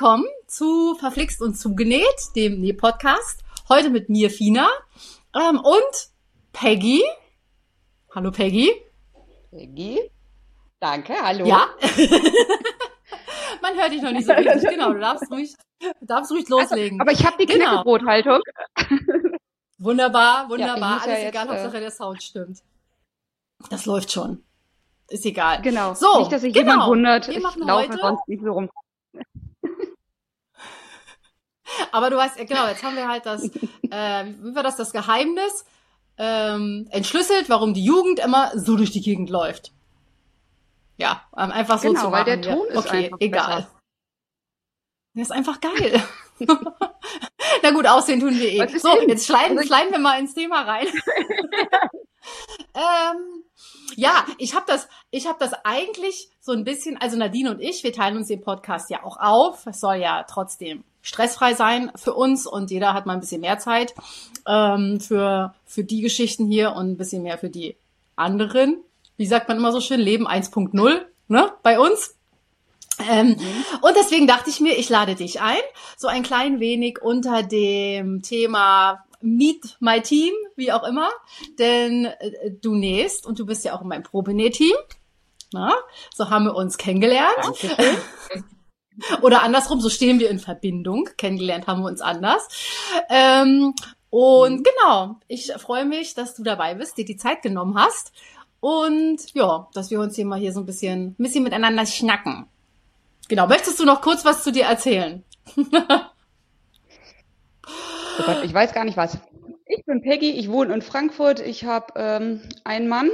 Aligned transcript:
willkommen 0.00 0.24
zu 0.46 0.94
Verflixt 0.94 1.42
und 1.42 1.56
zugenäht, 1.58 2.34
dem 2.34 2.58
Näh-Podcast. 2.62 3.42
Heute 3.68 3.90
mit 3.90 4.08
mir, 4.08 4.30
Fina, 4.30 4.66
ähm, 5.34 5.60
und 5.62 6.08
Peggy. 6.54 7.02
Hallo, 8.14 8.30
Peggy. 8.30 8.72
Peggy. 9.50 10.10
Danke, 10.80 11.12
hallo. 11.22 11.44
Ja. 11.44 11.66
Man 13.60 13.74
hört 13.78 13.92
dich 13.92 14.00
noch 14.00 14.12
nicht 14.12 14.26
so 14.26 14.32
richtig. 14.32 14.62
Genau, 14.70 14.94
du 14.94 15.00
darfst 15.00 15.30
ruhig, 15.30 15.54
darfst 16.00 16.32
ruhig 16.32 16.48
loslegen. 16.48 16.98
Also, 16.98 17.02
aber 17.02 17.12
ich 17.12 17.26
habe 17.26 17.36
die 17.36 17.44
Genau. 17.44 17.82
Knäckebrothaltung. 17.82 18.40
Wunderbar, 19.76 20.44
Ja, 20.44 20.48
wunderbar. 20.48 20.96
ja 20.96 21.02
Alles 21.02 21.18
jetzt, 21.18 21.28
egal, 21.28 21.46
äh, 21.46 21.50
Hauptsache 21.50 21.80
der 21.80 21.90
Sound 21.90 22.22
stimmt. 22.22 22.60
Das 23.68 23.84
läuft 23.84 24.10
schon. 24.12 24.42
Ist 25.10 25.26
egal. 25.26 25.60
Genau. 25.60 25.92
So, 25.92 26.20
Nicht, 26.20 26.32
dass 26.32 26.40
sich 26.40 26.54
genau. 26.54 26.70
jemand 26.70 26.88
wundert. 26.88 27.28
Wir 27.28 27.36
ich 27.36 27.42
laufe 27.42 27.88
heute- 27.88 27.98
sonst 27.98 28.28
nicht 28.28 28.42
so 28.42 28.50
rum. 28.50 28.70
Aber 31.92 32.10
du 32.10 32.16
weißt, 32.16 32.36
genau, 32.46 32.66
jetzt 32.68 32.82
haben 32.82 32.96
wir 32.96 33.08
halt 33.08 33.26
das, 33.26 33.44
äh, 33.44 34.24
wie 34.42 34.54
war 34.54 34.62
das, 34.62 34.76
das 34.76 34.92
Geheimnis 34.92 35.64
ähm, 36.18 36.86
entschlüsselt, 36.90 37.48
warum 37.48 37.74
die 37.74 37.84
Jugend 37.84 38.18
immer 38.18 38.52
so 38.54 38.76
durch 38.76 38.90
die 38.90 39.00
Gegend 39.00 39.30
läuft. 39.30 39.72
Ja, 40.96 41.22
ähm, 41.36 41.50
einfach 41.50 41.78
so 41.78 41.88
Genau, 41.88 42.00
zu 42.00 42.12
weil 42.12 42.24
machen. 42.24 42.42
der 42.42 42.54
Ton 42.54 42.66
ja. 42.68 42.72
ist 42.74 42.86
okay, 42.86 43.04
einfach 43.04 43.16
egal. 43.20 43.56
besser. 43.56 43.70
Der 45.14 45.22
ist 45.22 45.32
einfach 45.32 45.60
geil. 45.60 46.02
Na 47.62 47.70
gut, 47.72 47.86
aussehen 47.86 48.20
tun 48.20 48.38
wir 48.38 48.48
eh. 48.52 48.78
So, 48.78 49.00
jetzt 49.02 49.26
schneiden, 49.26 49.58
Also 49.58 49.68
schneiden 49.68 49.92
wir 49.92 49.98
mal 49.98 50.20
ins 50.20 50.34
Thema 50.34 50.62
rein. 50.62 50.86
ähm, 52.74 53.44
ja, 53.96 54.24
ich 54.38 54.54
habe 54.54 54.66
das, 54.68 54.88
ich 55.10 55.26
habe 55.26 55.38
das 55.40 55.52
eigentlich 55.64 56.30
so 56.40 56.52
ein 56.52 56.64
bisschen, 56.64 56.96
also 56.98 57.16
Nadine 57.16 57.50
und 57.50 57.60
ich, 57.60 57.82
wir 57.82 57.92
teilen 57.92 58.18
uns 58.18 58.28
den 58.28 58.40
Podcast 58.40 58.90
ja 58.90 59.02
auch 59.02 59.16
auf. 59.18 59.66
Es 59.66 59.80
soll 59.80 59.96
ja 59.96 60.24
trotzdem 60.24 60.84
stressfrei 61.02 61.54
sein 61.54 61.90
für 61.96 62.14
uns 62.14 62.46
und 62.46 62.70
jeder 62.70 62.94
hat 62.94 63.06
mal 63.06 63.14
ein 63.14 63.20
bisschen 63.20 63.40
mehr 63.40 63.58
Zeit 63.58 63.94
ähm, 64.46 65.00
für 65.00 65.54
für 65.66 65.84
die 65.84 66.00
Geschichten 66.00 66.46
hier 66.46 66.72
und 66.72 66.90
ein 66.90 66.96
bisschen 66.96 67.22
mehr 67.22 67.38
für 67.38 67.50
die 67.50 67.76
anderen. 68.16 68.82
Wie 69.16 69.26
sagt 69.26 69.48
man 69.48 69.58
immer 69.58 69.72
so 69.72 69.80
schön, 69.80 70.00
Leben 70.00 70.26
1.0, 70.26 71.00
ne? 71.28 71.52
Bei 71.62 71.78
uns. 71.78 72.16
Ähm, 73.08 73.36
und 73.80 73.96
deswegen 73.96 74.26
dachte 74.26 74.50
ich 74.50 74.60
mir, 74.60 74.76
ich 74.76 74.88
lade 74.88 75.14
dich 75.14 75.40
ein, 75.40 75.60
so 75.96 76.08
ein 76.08 76.22
klein 76.22 76.60
wenig 76.60 77.00
unter 77.00 77.42
dem 77.42 78.22
Thema 78.22 79.04
Meet 79.22 79.76
My 79.80 80.00
Team, 80.02 80.32
wie 80.56 80.72
auch 80.72 80.84
immer, 80.84 81.10
denn 81.58 82.06
äh, 82.06 82.50
du 82.60 82.74
nähst 82.74 83.26
und 83.26 83.38
du 83.38 83.46
bist 83.46 83.64
ja 83.64 83.74
auch 83.74 83.82
in 83.82 83.88
meinem 83.88 84.02
Probenäh-Team. 84.02 84.74
Na, 85.52 85.74
so 86.14 86.30
haben 86.30 86.44
wir 86.44 86.54
uns 86.54 86.78
kennengelernt. 86.78 87.36
Dankeschön. 87.42 87.96
Oder 89.22 89.42
andersrum, 89.42 89.80
so 89.80 89.88
stehen 89.88 90.18
wir 90.18 90.30
in 90.30 90.38
Verbindung. 90.38 91.08
Kennengelernt 91.16 91.66
haben 91.66 91.82
wir 91.82 91.88
uns 91.88 92.00
anders. 92.00 92.48
Ähm, 93.08 93.74
und 94.10 94.60
Mhm. 94.60 94.64
genau, 94.64 95.16
ich 95.28 95.52
freue 95.58 95.84
mich, 95.84 96.14
dass 96.14 96.34
du 96.34 96.42
dabei 96.42 96.74
bist, 96.74 96.96
dir 96.98 97.04
die 97.04 97.16
Zeit 97.16 97.42
genommen 97.42 97.76
hast. 97.78 98.12
Und 98.60 99.32
ja, 99.34 99.68
dass 99.72 99.90
wir 99.90 100.00
uns 100.00 100.16
hier 100.16 100.26
mal 100.26 100.38
hier 100.38 100.52
so 100.52 100.60
ein 100.60 100.66
bisschen, 100.66 101.08
ein 101.10 101.14
bisschen 101.22 101.44
miteinander 101.44 101.86
schnacken. 101.86 102.46
Genau, 103.28 103.46
möchtest 103.46 103.78
du 103.80 103.84
noch 103.84 104.02
kurz 104.02 104.24
was 104.24 104.42
zu 104.42 104.52
dir 104.52 104.64
erzählen? 104.64 105.24
Oh 108.18 108.22
Gott, 108.26 108.44
ich 108.44 108.52
weiß 108.52 108.72
gar 108.74 108.84
nicht 108.84 108.96
was. 108.96 109.18
Ich 109.66 109.84
bin 109.86 110.02
Peggy, 110.02 110.30
ich 110.30 110.50
wohne 110.50 110.74
in 110.74 110.82
Frankfurt. 110.82 111.40
Ich 111.40 111.64
habe 111.64 111.92
ähm, 111.96 112.42
einen 112.64 112.88
Mann, 112.88 113.08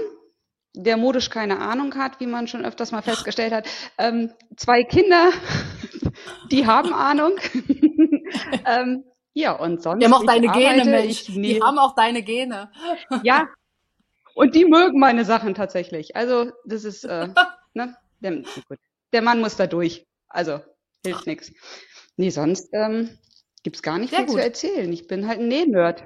der 0.76 0.96
modisch 0.96 1.30
keine 1.30 1.58
Ahnung 1.58 1.94
hat, 1.96 2.20
wie 2.20 2.26
man 2.26 2.46
schon 2.46 2.64
öfters 2.64 2.92
mal 2.92 3.02
festgestellt 3.02 3.52
hat. 3.52 3.66
Ähm, 3.98 4.32
zwei 4.56 4.84
Kinder, 4.84 5.30
die 6.50 6.66
haben 6.66 6.92
Ahnung. 6.92 7.36
ähm, 8.66 9.04
ja, 9.34 9.52
und 9.52 9.82
sonst. 9.82 10.00
Wir 10.00 10.06
haben 10.06 10.14
auch 10.14 10.24
deine 10.24 10.48
Gene, 10.48 10.68
arbeite, 10.68 10.90
Mensch. 10.90 11.28
Ich 11.28 11.34
Die 11.34 11.62
haben 11.62 11.78
auch 11.78 11.94
deine 11.94 12.22
Gene. 12.22 12.70
ja, 13.22 13.46
und 14.36 14.54
die 14.54 14.66
mögen 14.66 15.00
meine 15.00 15.24
Sachen 15.24 15.54
tatsächlich. 15.54 16.14
Also, 16.14 16.52
das 16.66 16.84
ist, 16.84 17.04
äh, 17.04 17.28
ne, 17.74 17.96
der, 18.20 18.42
der 19.12 19.22
Mann 19.22 19.40
muss 19.40 19.56
da 19.56 19.66
durch. 19.66 20.06
Also, 20.28 20.60
hilft 21.04 21.26
nix. 21.26 21.52
Nee, 22.18 22.28
sonst 22.28 22.68
ähm, 22.72 23.18
gibt's 23.62 23.82
gar 23.82 23.98
nicht 23.98 24.10
Sehr 24.10 24.20
viel 24.20 24.26
gut. 24.26 24.36
zu 24.36 24.42
erzählen. 24.42 24.92
Ich 24.92 25.06
bin 25.06 25.26
halt 25.26 25.40
ein 25.40 25.48
Nähnerd. 25.48 26.04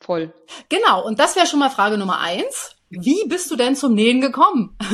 Voll. 0.00 0.32
Genau, 0.68 1.04
und 1.04 1.18
das 1.18 1.34
wäre 1.34 1.46
schon 1.46 1.58
mal 1.58 1.70
Frage 1.70 1.98
Nummer 1.98 2.20
eins. 2.20 2.76
Wie 3.00 3.28
bist 3.28 3.50
du 3.50 3.56
denn 3.56 3.76
zum 3.76 3.94
Nähen 3.94 4.20
gekommen? 4.20 4.76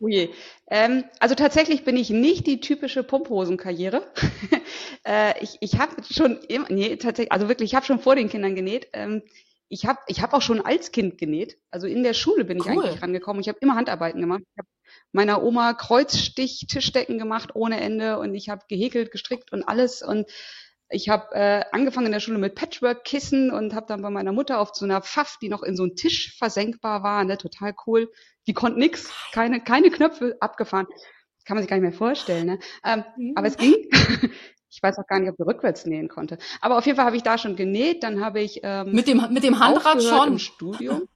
Oh 0.00 0.08
je. 0.08 0.28
Ähm, 0.68 1.04
also 1.18 1.34
tatsächlich 1.34 1.84
bin 1.84 1.96
ich 1.96 2.10
nicht 2.10 2.46
die 2.46 2.60
typische 2.60 3.02
Pumphosenkarriere. 3.02 4.06
äh, 5.06 5.42
ich 5.42 5.56
ich 5.60 5.78
habe 5.78 5.96
schon 6.10 6.38
immer, 6.48 6.66
nee, 6.68 6.96
tatsächlich, 6.96 7.32
also 7.32 7.48
wirklich, 7.48 7.70
ich 7.70 7.74
habe 7.74 7.86
schon 7.86 8.00
vor 8.00 8.14
den 8.16 8.28
Kindern 8.28 8.54
genäht. 8.54 8.88
Ähm, 8.92 9.22
ich 9.68 9.86
habe 9.86 10.00
ich 10.08 10.20
hab 10.20 10.34
auch 10.34 10.42
schon 10.42 10.60
als 10.60 10.92
Kind 10.92 11.16
genäht. 11.16 11.56
Also 11.70 11.86
in 11.86 12.02
der 12.02 12.12
Schule 12.12 12.44
bin 12.44 12.58
ich 12.58 12.66
Cool. 12.66 12.84
eigentlich 12.84 13.02
rangekommen. 13.02 13.40
Ich 13.40 13.48
habe 13.48 13.58
immer 13.60 13.76
Handarbeiten 13.76 14.20
gemacht. 14.20 14.42
Ich 14.42 14.58
habe 14.58 14.68
meiner 15.12 15.42
Oma 15.42 15.72
Kreuzstich, 15.72 16.66
Tischdecken 16.68 17.18
gemacht 17.18 17.50
ohne 17.54 17.80
Ende 17.80 18.18
und 18.18 18.34
ich 18.34 18.48
habe 18.48 18.62
gehäkelt, 18.68 19.10
gestrickt 19.10 19.52
und 19.52 19.62
alles 19.62 20.02
und 20.02 20.26
ich 20.88 21.08
habe 21.08 21.34
äh, 21.34 21.64
angefangen 21.72 22.06
in 22.06 22.12
der 22.12 22.20
Schule 22.20 22.38
mit 22.38 22.54
Patchwork-Kissen 22.54 23.50
und 23.50 23.74
habe 23.74 23.86
dann 23.86 24.02
bei 24.02 24.10
meiner 24.10 24.32
Mutter 24.32 24.60
auf 24.60 24.74
so 24.74 24.84
einer 24.84 25.00
Pfaff, 25.00 25.38
die 25.40 25.48
noch 25.48 25.62
in 25.62 25.76
so 25.76 25.82
einen 25.82 25.96
Tisch 25.96 26.36
versenkbar 26.38 27.02
war, 27.02 27.24
ne, 27.24 27.38
total 27.38 27.74
cool. 27.86 28.10
Die 28.46 28.52
konnte 28.52 28.78
nix, 28.78 29.10
keine, 29.32 29.60
keine 29.62 29.90
Knöpfe 29.90 30.36
abgefahren. 30.40 30.86
Das 30.90 31.44
kann 31.44 31.56
man 31.56 31.62
sich 31.62 31.70
gar 31.70 31.76
nicht 31.76 31.82
mehr 31.88 31.92
vorstellen. 31.92 32.46
Ne? 32.46 32.58
Ähm, 32.84 33.04
aber 33.34 33.46
es 33.46 33.56
ging. 33.56 33.74
Ich 34.76 34.82
weiß 34.82 34.98
auch 34.98 35.06
gar 35.06 35.20
nicht, 35.20 35.28
ob 35.30 35.38
ich 35.38 35.46
rückwärts 35.46 35.86
nähen 35.86 36.08
konnte. 36.08 36.36
Aber 36.60 36.76
auf 36.76 36.84
jeden 36.84 36.96
Fall 36.96 37.06
habe 37.06 37.16
ich 37.16 37.22
da 37.22 37.38
schon 37.38 37.54
genäht. 37.54 38.02
Dann 38.02 38.24
habe 38.24 38.40
ich 38.40 38.58
ähm, 38.64 38.90
Mit 38.90 39.06
dem, 39.06 39.24
mit 39.30 39.44
dem 39.44 39.60
Handrad 39.60 40.02
schon. 40.02 40.32
im 40.32 40.38
Studium. 40.40 41.08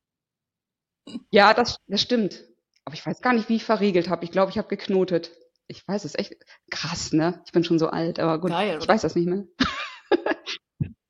Ja, 1.31 1.55
das, 1.55 1.79
das 1.89 2.01
stimmt. 2.01 2.45
Aber 2.85 2.95
ich 2.95 3.05
weiß 3.05 3.21
gar 3.21 3.33
nicht, 3.33 3.49
wie 3.49 3.57
ich 3.57 3.65
verriegelt 3.65 4.09
habe. 4.09 4.25
Ich 4.25 4.31
glaube, 4.31 4.53
ich 4.53 4.59
habe 4.59 4.69
geknotet. 4.69 5.33
Ich 5.69 5.87
weiß 5.87 6.05
es 6.05 6.15
echt 6.19 6.35
krass, 6.71 7.13
ne? 7.13 7.43
Ich 7.47 7.53
bin 7.53 7.63
schon 7.63 7.79
so 7.79 7.89
alt, 7.89 8.19
aber 8.19 8.41
gut, 8.41 8.51
Geil, 8.51 8.79
ich 8.81 8.89
weiß 8.89 9.03
das 9.03 9.15
nicht 9.15 9.29
mehr. 9.29 9.45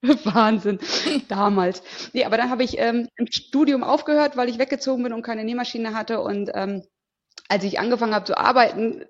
Wahnsinn, 0.24 0.78
damals. 1.28 1.82
Nee, 2.12 2.24
aber 2.24 2.36
dann 2.36 2.50
habe 2.50 2.64
ich 2.64 2.78
ähm, 2.78 3.08
im 3.16 3.26
Studium 3.30 3.82
aufgehört, 3.82 4.36
weil 4.36 4.48
ich 4.48 4.58
weggezogen 4.58 5.02
bin 5.02 5.12
und 5.12 5.22
keine 5.22 5.44
Nähmaschine 5.44 5.94
hatte. 5.94 6.20
Und 6.20 6.50
ähm, 6.54 6.82
als 7.48 7.64
ich 7.64 7.78
angefangen 7.78 8.14
habe 8.14 8.24
zu 8.24 8.36
arbeiten, 8.36 9.04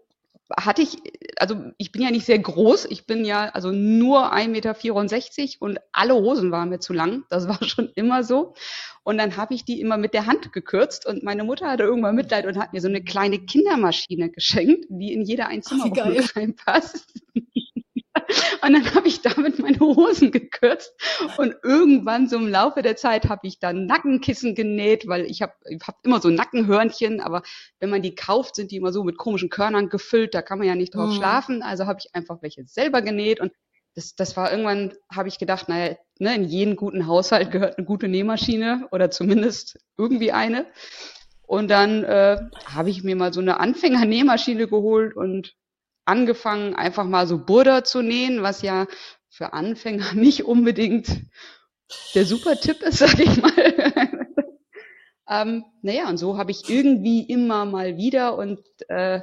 hatte 0.57 0.83
ich, 0.83 0.99
also 1.39 1.57
ich 1.77 1.93
bin 1.93 2.03
ja 2.03 2.11
nicht 2.11 2.27
sehr 2.27 2.39
groß, 2.39 2.87
ich 2.87 3.07
bin 3.07 3.25
ja 3.25 3.51
also 3.51 3.71
nur 3.71 4.33
1,64 4.33 4.49
Meter 4.49 5.63
und 5.63 5.79
alle 5.93 6.15
Hosen 6.15 6.51
waren 6.51 6.71
mir 6.71 6.79
zu 6.79 6.93
lang. 6.93 7.25
Das 7.29 7.49
war 7.49 7.63
schon 7.65 7.91
immer 7.95 8.25
so. 8.25 8.55
Und 9.05 9.19
dann 9.19 9.37
habe 9.37 9.55
ich 9.55 9.65
die 9.65 9.81
immer 9.81 9.97
mit 9.97 10.15
der 10.15 10.27
Hand 10.27 10.53
gekürzt 10.53 11.07
und 11.07 11.23
meine 11.23 11.45
Mutter 11.45 11.69
hatte 11.69 11.85
irgendwann 11.85 12.15
Mitleid 12.15 12.47
und 12.47 12.59
hat 12.59 12.73
mir 12.73 12.81
so 12.81 12.89
eine 12.89 13.03
kleine 13.03 13.39
Kindermaschine 13.39 14.31
geschenkt, 14.31 14.87
die 14.89 15.13
in 15.13 15.23
jede 15.23 15.43
Wie 15.43 15.47
Einzimmerwohnung 15.47 16.25
reinpasst. 16.35 17.23
Und 18.63 18.73
dann 18.75 18.95
habe 18.95 19.09
ich 19.09 19.23
damit 19.23 19.59
meine 19.59 19.79
Hosen 19.81 20.31
gekürzt 20.31 20.93
und 21.39 21.55
irgendwann 21.63 22.29
so 22.29 22.37
im 22.37 22.49
Laufe 22.49 22.83
der 22.83 22.97
Zeit 22.97 23.29
habe 23.29 23.47
ich 23.47 23.59
dann 23.59 23.87
Nackenkissen 23.87 24.55
genäht, 24.55 25.07
weil 25.09 25.25
ich 25.25 25.43
habe 25.43 25.55
ich 25.69 25.81
hab 25.87 25.97
immer 26.05 26.21
so 26.21 26.29
Nackenhörnchen, 26.29 27.21
aber 27.21 27.43
wenn 27.81 27.91
man 27.91 28.03
die 28.03 28.15
kauft, 28.15 28.57
sind 28.57 28.71
die 28.71 28.77
immer 28.77 28.93
so 28.93 29.05
mit 29.05 29.17
komischen 29.17 29.49
Körnern 29.49 29.89
gefüllt, 29.89 30.35
da 30.35 30.43
kann 30.43 30.59
man 30.59 30.67
ja 30.67 30.75
nicht 30.75 30.95
drauf 30.95 31.11
Mhm. 31.11 31.15
schlafen. 31.15 31.63
Also 31.63 31.87
habe 31.87 32.01
ich 32.03 32.15
einfach 32.15 32.43
welche 32.43 32.65
selber 32.67 33.03
genäht 33.03 33.41
und 33.41 33.53
das, 33.95 34.15
das 34.15 34.37
war 34.37 34.51
irgendwann, 34.51 34.95
habe 35.11 35.29
ich 35.29 35.39
gedacht, 35.39 35.69
naja, 35.69 35.97
ne, 36.19 36.35
in 36.35 36.45
jeden 36.45 36.77
guten 36.77 37.07
Haushalt 37.07 37.51
gehört 37.51 37.79
eine 37.79 37.87
gute 37.87 38.09
Nähmaschine 38.09 38.87
oder 38.93 39.11
zumindest 39.11 39.79
irgendwie 39.97 40.33
eine. 40.33 40.67
Und 41.47 41.69
dann 41.71 42.05
äh, 42.05 42.37
habe 42.67 42.91
ich 42.91 43.03
mir 43.03 43.17
mal 43.17 43.33
so 43.33 43.41
eine 43.41 43.59
Anfänger-Nähmaschine 43.59 44.69
geholt 44.69 45.17
und 45.17 45.55
angefangen, 46.09 46.75
einfach 46.75 47.05
mal 47.05 47.27
so 47.27 47.39
Burda 47.39 47.85
zu 47.85 48.03
nähen, 48.03 48.43
was 48.43 48.63
ja 48.63 48.87
für 49.29 49.53
Anfänger 49.53 50.13
nicht 50.15 50.45
unbedingt 50.45 51.09
der 52.15 52.27
super 52.27 52.57
Tipp 52.57 52.83
ist, 52.83 52.99
sag 52.99 53.19
ich 53.19 53.41
mal. 53.41 53.53
ähm, 55.31 55.65
naja, 55.83 56.09
und 56.09 56.19
so 56.19 56.37
habe 56.37 56.51
ich 56.51 56.69
irgendwie 56.69 57.23
immer 57.23 57.65
mal 57.65 57.97
wieder 57.97 58.37
und 58.37 58.61
äh, 58.89 59.23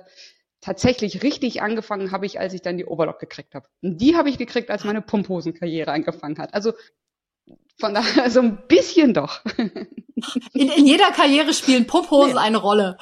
tatsächlich 0.61 1.21
richtig 1.21 1.61
angefangen 1.61 2.11
habe 2.11 2.25
ich, 2.25 2.39
als 2.39 2.53
ich 2.53 2.61
dann 2.63 2.77
die 2.77 2.85
Overlock 2.85 3.19
gekriegt 3.19 3.53
habe. 3.53 3.67
Und 3.83 4.01
die 4.01 4.15
habe 4.15 4.29
ich 4.29 4.39
gekriegt, 4.39 4.71
als 4.71 4.83
meine 4.83 5.01
Pumphosenkarriere 5.01 5.91
angefangen 5.91 6.39
hat. 6.39 6.55
Also 6.55 6.73
von 7.79 7.93
daher 7.93 8.31
so 8.31 8.39
ein 8.39 8.65
bisschen 8.67 9.13
doch. 9.13 9.41
In, 10.53 10.69
in 10.71 10.85
jeder 10.87 11.11
Karriere 11.11 11.53
spielen 11.53 11.85
Pumphosen 11.85 12.35
Nee. 12.35 12.39
eine 12.39 12.57
Rolle. 12.57 12.97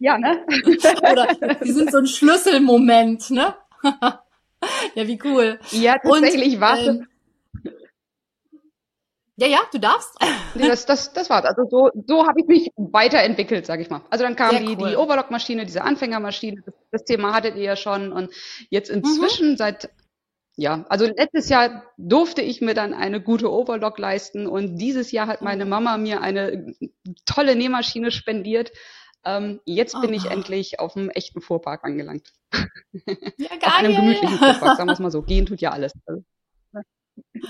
Ja, 0.00 0.18
ne? 0.18 0.44
Oder 1.12 1.56
sie 1.62 1.72
sind 1.72 1.92
so 1.92 1.98
ein 1.98 2.06
Schlüsselmoment, 2.06 3.30
ne? 3.30 3.54
ja, 4.94 5.06
wie 5.06 5.20
cool. 5.24 5.60
Ja, 5.70 5.96
Und, 6.02 6.22
tatsächlich 6.22 6.60
war 6.60 6.78
es. 6.78 6.86
ähm, 6.88 7.06
Ja, 9.36 9.46
ja, 9.46 9.60
du 9.72 9.78
darfst. 9.78 10.10
Nee, 10.54 10.68
das, 10.68 10.84
das, 10.84 11.14
das 11.14 11.30
war's. 11.30 11.46
Also 11.46 11.62
so, 11.70 11.90
so 12.06 12.26
habe 12.26 12.40
ich 12.40 12.46
mich 12.46 12.70
weiterentwickelt, 12.76 13.64
sag 13.64 13.80
ich 13.80 13.88
mal. 13.88 14.02
Also 14.10 14.24
dann 14.24 14.36
kam 14.36 14.50
Sehr 14.50 14.60
die, 14.60 14.76
cool. 14.76 14.90
die 14.90 14.96
Overlock-Maschine, 14.96 15.64
diese 15.64 15.82
Anfängermaschine. 15.82 16.62
Das, 16.66 16.74
das 16.90 17.04
Thema 17.04 17.32
hattet 17.32 17.56
ihr 17.56 17.62
ja 17.62 17.76
schon. 17.76 18.12
Und 18.12 18.30
jetzt 18.68 18.90
inzwischen 18.90 19.56
seit, 19.56 19.88
ja, 20.56 20.84
also 20.90 21.06
letztes 21.06 21.48
Jahr 21.48 21.84
durfte 21.96 22.42
ich 22.42 22.60
mir 22.60 22.74
dann 22.74 22.92
eine 22.92 23.22
gute 23.22 23.50
Overlock 23.50 23.98
leisten 23.98 24.46
und 24.46 24.76
dieses 24.76 25.10
Jahr 25.10 25.26
hat 25.26 25.40
meine 25.40 25.64
Mama 25.64 25.96
mir 25.96 26.20
eine 26.20 26.74
tolle 27.24 27.56
Nähmaschine 27.56 28.10
spendiert. 28.10 28.72
Ähm, 29.24 29.60
jetzt 29.64 30.00
bin 30.00 30.14
ich 30.14 30.24
Oh. 30.26 30.28
endlich 30.30 30.80
auf 30.80 30.96
einem 30.96 31.10
echten 31.10 31.40
Fuhrpark 31.40 31.84
angelangt. 31.84 32.32
Ja, 32.52 32.60
Auf 33.62 33.74
einem 33.76 33.94
gemütlichen 33.94 34.38
geil. 34.38 34.54
Fuhrpark, 34.54 34.76
sagen 34.76 34.88
wir 34.88 34.94
es 34.94 34.98
mal 34.98 35.10
so. 35.10 35.22
Gehen 35.26 35.46
tut 35.46 35.60
ja 35.60 35.70
alles. 35.72 35.92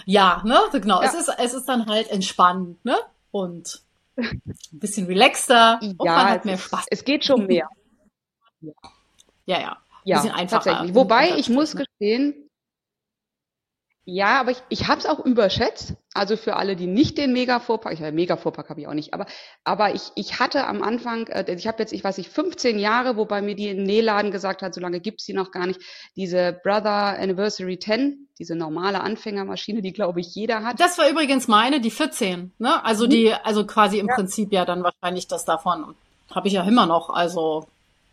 Ja, 0.04 0.42
ne, 0.44 0.58
genau. 0.72 1.00
Ja. 1.00 1.08
Es 1.08 1.14
ist, 1.14 1.28
es 1.38 1.54
ist 1.54 1.66
dann 1.66 1.86
halt 1.86 2.08
entspannend, 2.10 2.84
ne? 2.84 2.96
Und 3.30 3.82
ein 4.16 4.42
bisschen 4.72 5.06
relaxter 5.06 5.78
und 5.80 5.98
man 5.98 6.06
ja, 6.06 6.28
hat 6.30 6.38
es, 6.40 6.44
mehr 6.44 6.54
ist, 6.54 6.64
Spaß. 6.64 6.86
es 6.90 7.04
geht 7.04 7.24
schon 7.24 7.46
mehr. 7.46 7.68
Ja, 9.46 9.58
ja. 9.60 9.78
Ja, 10.04 10.22
bisschen 10.22 10.34
einfacher 10.34 10.64
tatsächlich. 10.64 10.94
Wobei, 10.94 11.36
ich 11.36 11.48
muss 11.48 11.74
ne? 11.74 11.84
gestehen, 11.84 12.50
ja, 14.04 14.40
aber 14.40 14.50
ich, 14.50 14.62
ich 14.68 14.88
habe 14.88 15.00
es 15.00 15.06
auch 15.06 15.20
überschätzt. 15.20 15.94
Also 16.12 16.36
für 16.36 16.56
alle, 16.56 16.74
die 16.74 16.88
nicht 16.88 17.18
den 17.18 17.32
Mega-Fuhrpark, 17.32 17.94
ich 17.94 18.00
Mega-Fuhrpark 18.00 18.68
habe 18.68 18.80
ich 18.80 18.88
auch 18.88 18.94
nicht, 18.94 19.14
aber, 19.14 19.26
aber 19.62 19.94
ich, 19.94 20.10
ich 20.16 20.40
hatte 20.40 20.66
am 20.66 20.82
Anfang, 20.82 21.28
äh, 21.28 21.54
ich 21.54 21.68
habe 21.68 21.78
jetzt, 21.78 21.92
ich 21.92 22.02
weiß 22.02 22.18
nicht, 22.18 22.30
15 22.30 22.80
Jahre, 22.80 23.16
wobei 23.16 23.42
mir 23.42 23.54
die 23.54 23.74
Nähladen 23.74 24.32
gesagt 24.32 24.62
hat, 24.62 24.74
so 24.74 24.80
lange 24.80 24.98
gibt's 24.98 25.24
die 25.24 25.34
noch 25.34 25.52
gar 25.52 25.68
nicht, 25.68 25.80
diese 26.16 26.58
Brother 26.64 27.16
Anniversary 27.16 27.78
10, 27.78 28.26
diese 28.40 28.56
normale 28.56 29.02
Anfängermaschine, 29.02 29.82
die 29.82 29.92
glaube 29.92 30.18
ich 30.20 30.34
jeder 30.34 30.64
hat. 30.64 30.80
Das 30.80 30.98
war 30.98 31.08
übrigens 31.08 31.46
meine, 31.46 31.80
die 31.80 31.92
14, 31.92 32.52
ne? 32.58 32.84
Also 32.84 33.06
Mhm. 33.06 33.10
die, 33.10 33.32
also 33.32 33.64
quasi 33.64 34.00
im 34.00 34.08
Prinzip 34.08 34.52
ja 34.52 34.64
dann 34.64 34.82
wahrscheinlich 34.82 35.28
das 35.28 35.44
davon. 35.44 35.94
Habe 36.34 36.48
ich 36.48 36.54
ja 36.54 36.64
immer 36.64 36.86
noch, 36.86 37.10
also. 37.10 37.66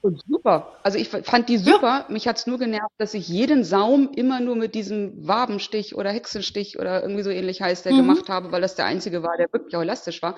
Und 0.08 0.24
super. 0.26 0.80
Also 0.84 0.98
ich 0.98 1.10
fand 1.10 1.50
die 1.50 1.58
super. 1.58 2.06
Mich 2.08 2.30
hat's 2.30 2.48
nur 2.48 2.58
genervt, 2.58 2.94
dass 2.98 3.14
ich 3.14 3.28
jeden 3.28 3.66
Saum 3.66 4.10
immer 4.16 4.40
nur 4.40 4.56
mit 4.56 4.74
diesem 4.74 5.28
Wabenstich 5.28 5.96
oder 5.96 6.12
Hexenstich 6.12 6.80
oder 6.80 7.02
irgendwie 7.02 7.24
so 7.24 7.30
ähnlich 7.30 7.62
heißt 7.62 7.84
der 7.84 7.92
Mhm. 7.92 7.98
gemacht 7.98 8.30
habe, 8.30 8.54
weil 8.54 8.62
das 8.62 8.76
der 8.76 8.86
einzige 8.86 9.22
war, 9.22 9.36
der 9.36 9.52
wirklich 9.52 9.76
auch 9.76 9.82
elastisch 9.82 10.22
war. 10.22 10.38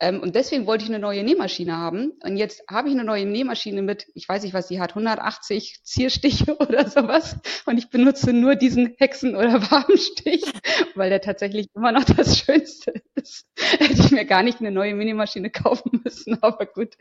Ähm, 0.00 0.20
und 0.20 0.34
deswegen 0.36 0.66
wollte 0.66 0.84
ich 0.84 0.90
eine 0.90 0.98
neue 0.98 1.22
Nähmaschine 1.22 1.76
haben. 1.76 2.12
Und 2.24 2.38
jetzt 2.38 2.62
habe 2.70 2.88
ich 2.88 2.94
eine 2.94 3.04
neue 3.04 3.26
Nähmaschine 3.26 3.82
mit, 3.82 4.06
ich 4.14 4.26
weiß 4.26 4.42
nicht, 4.42 4.54
was 4.54 4.68
die 4.68 4.80
hat, 4.80 4.92
180 4.92 5.80
Zierstiche 5.84 6.56
oder 6.58 6.88
sowas. 6.88 7.36
Und 7.66 7.76
ich 7.76 7.90
benutze 7.90 8.32
nur 8.32 8.54
diesen 8.54 8.94
Hexen- 8.96 9.36
oder 9.36 9.60
Wabenstich, 9.70 10.44
weil 10.94 11.10
der 11.10 11.20
tatsächlich 11.20 11.66
immer 11.74 11.92
noch 11.92 12.04
das 12.04 12.38
Schönste 12.38 12.94
ist. 13.16 13.44
Hätte 13.78 13.92
ich 14.00 14.10
mir 14.12 14.24
gar 14.24 14.42
nicht 14.42 14.60
eine 14.60 14.70
neue 14.70 14.94
Minimaschine 14.94 15.50
kaufen 15.50 16.00
müssen, 16.02 16.42
aber 16.42 16.64
gut. 16.64 16.94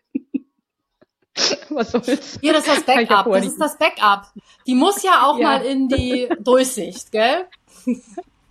Was 1.69 1.91
soll's? 1.91 2.39
Ja, 2.41 2.53
das 2.53 2.67
ist 2.67 2.77
das 2.77 2.83
Backup. 2.83 3.25
Das 3.31 3.45
ist 3.45 3.59
das 3.59 3.77
Backup. 3.77 4.27
Die 4.67 4.75
muss 4.75 5.03
ja 5.03 5.23
auch 5.25 5.37
Ja. 5.37 5.43
mal 5.59 5.61
in 5.65 5.87
die 5.87 6.29
Durchsicht, 6.39 7.11
gell? 7.11 7.45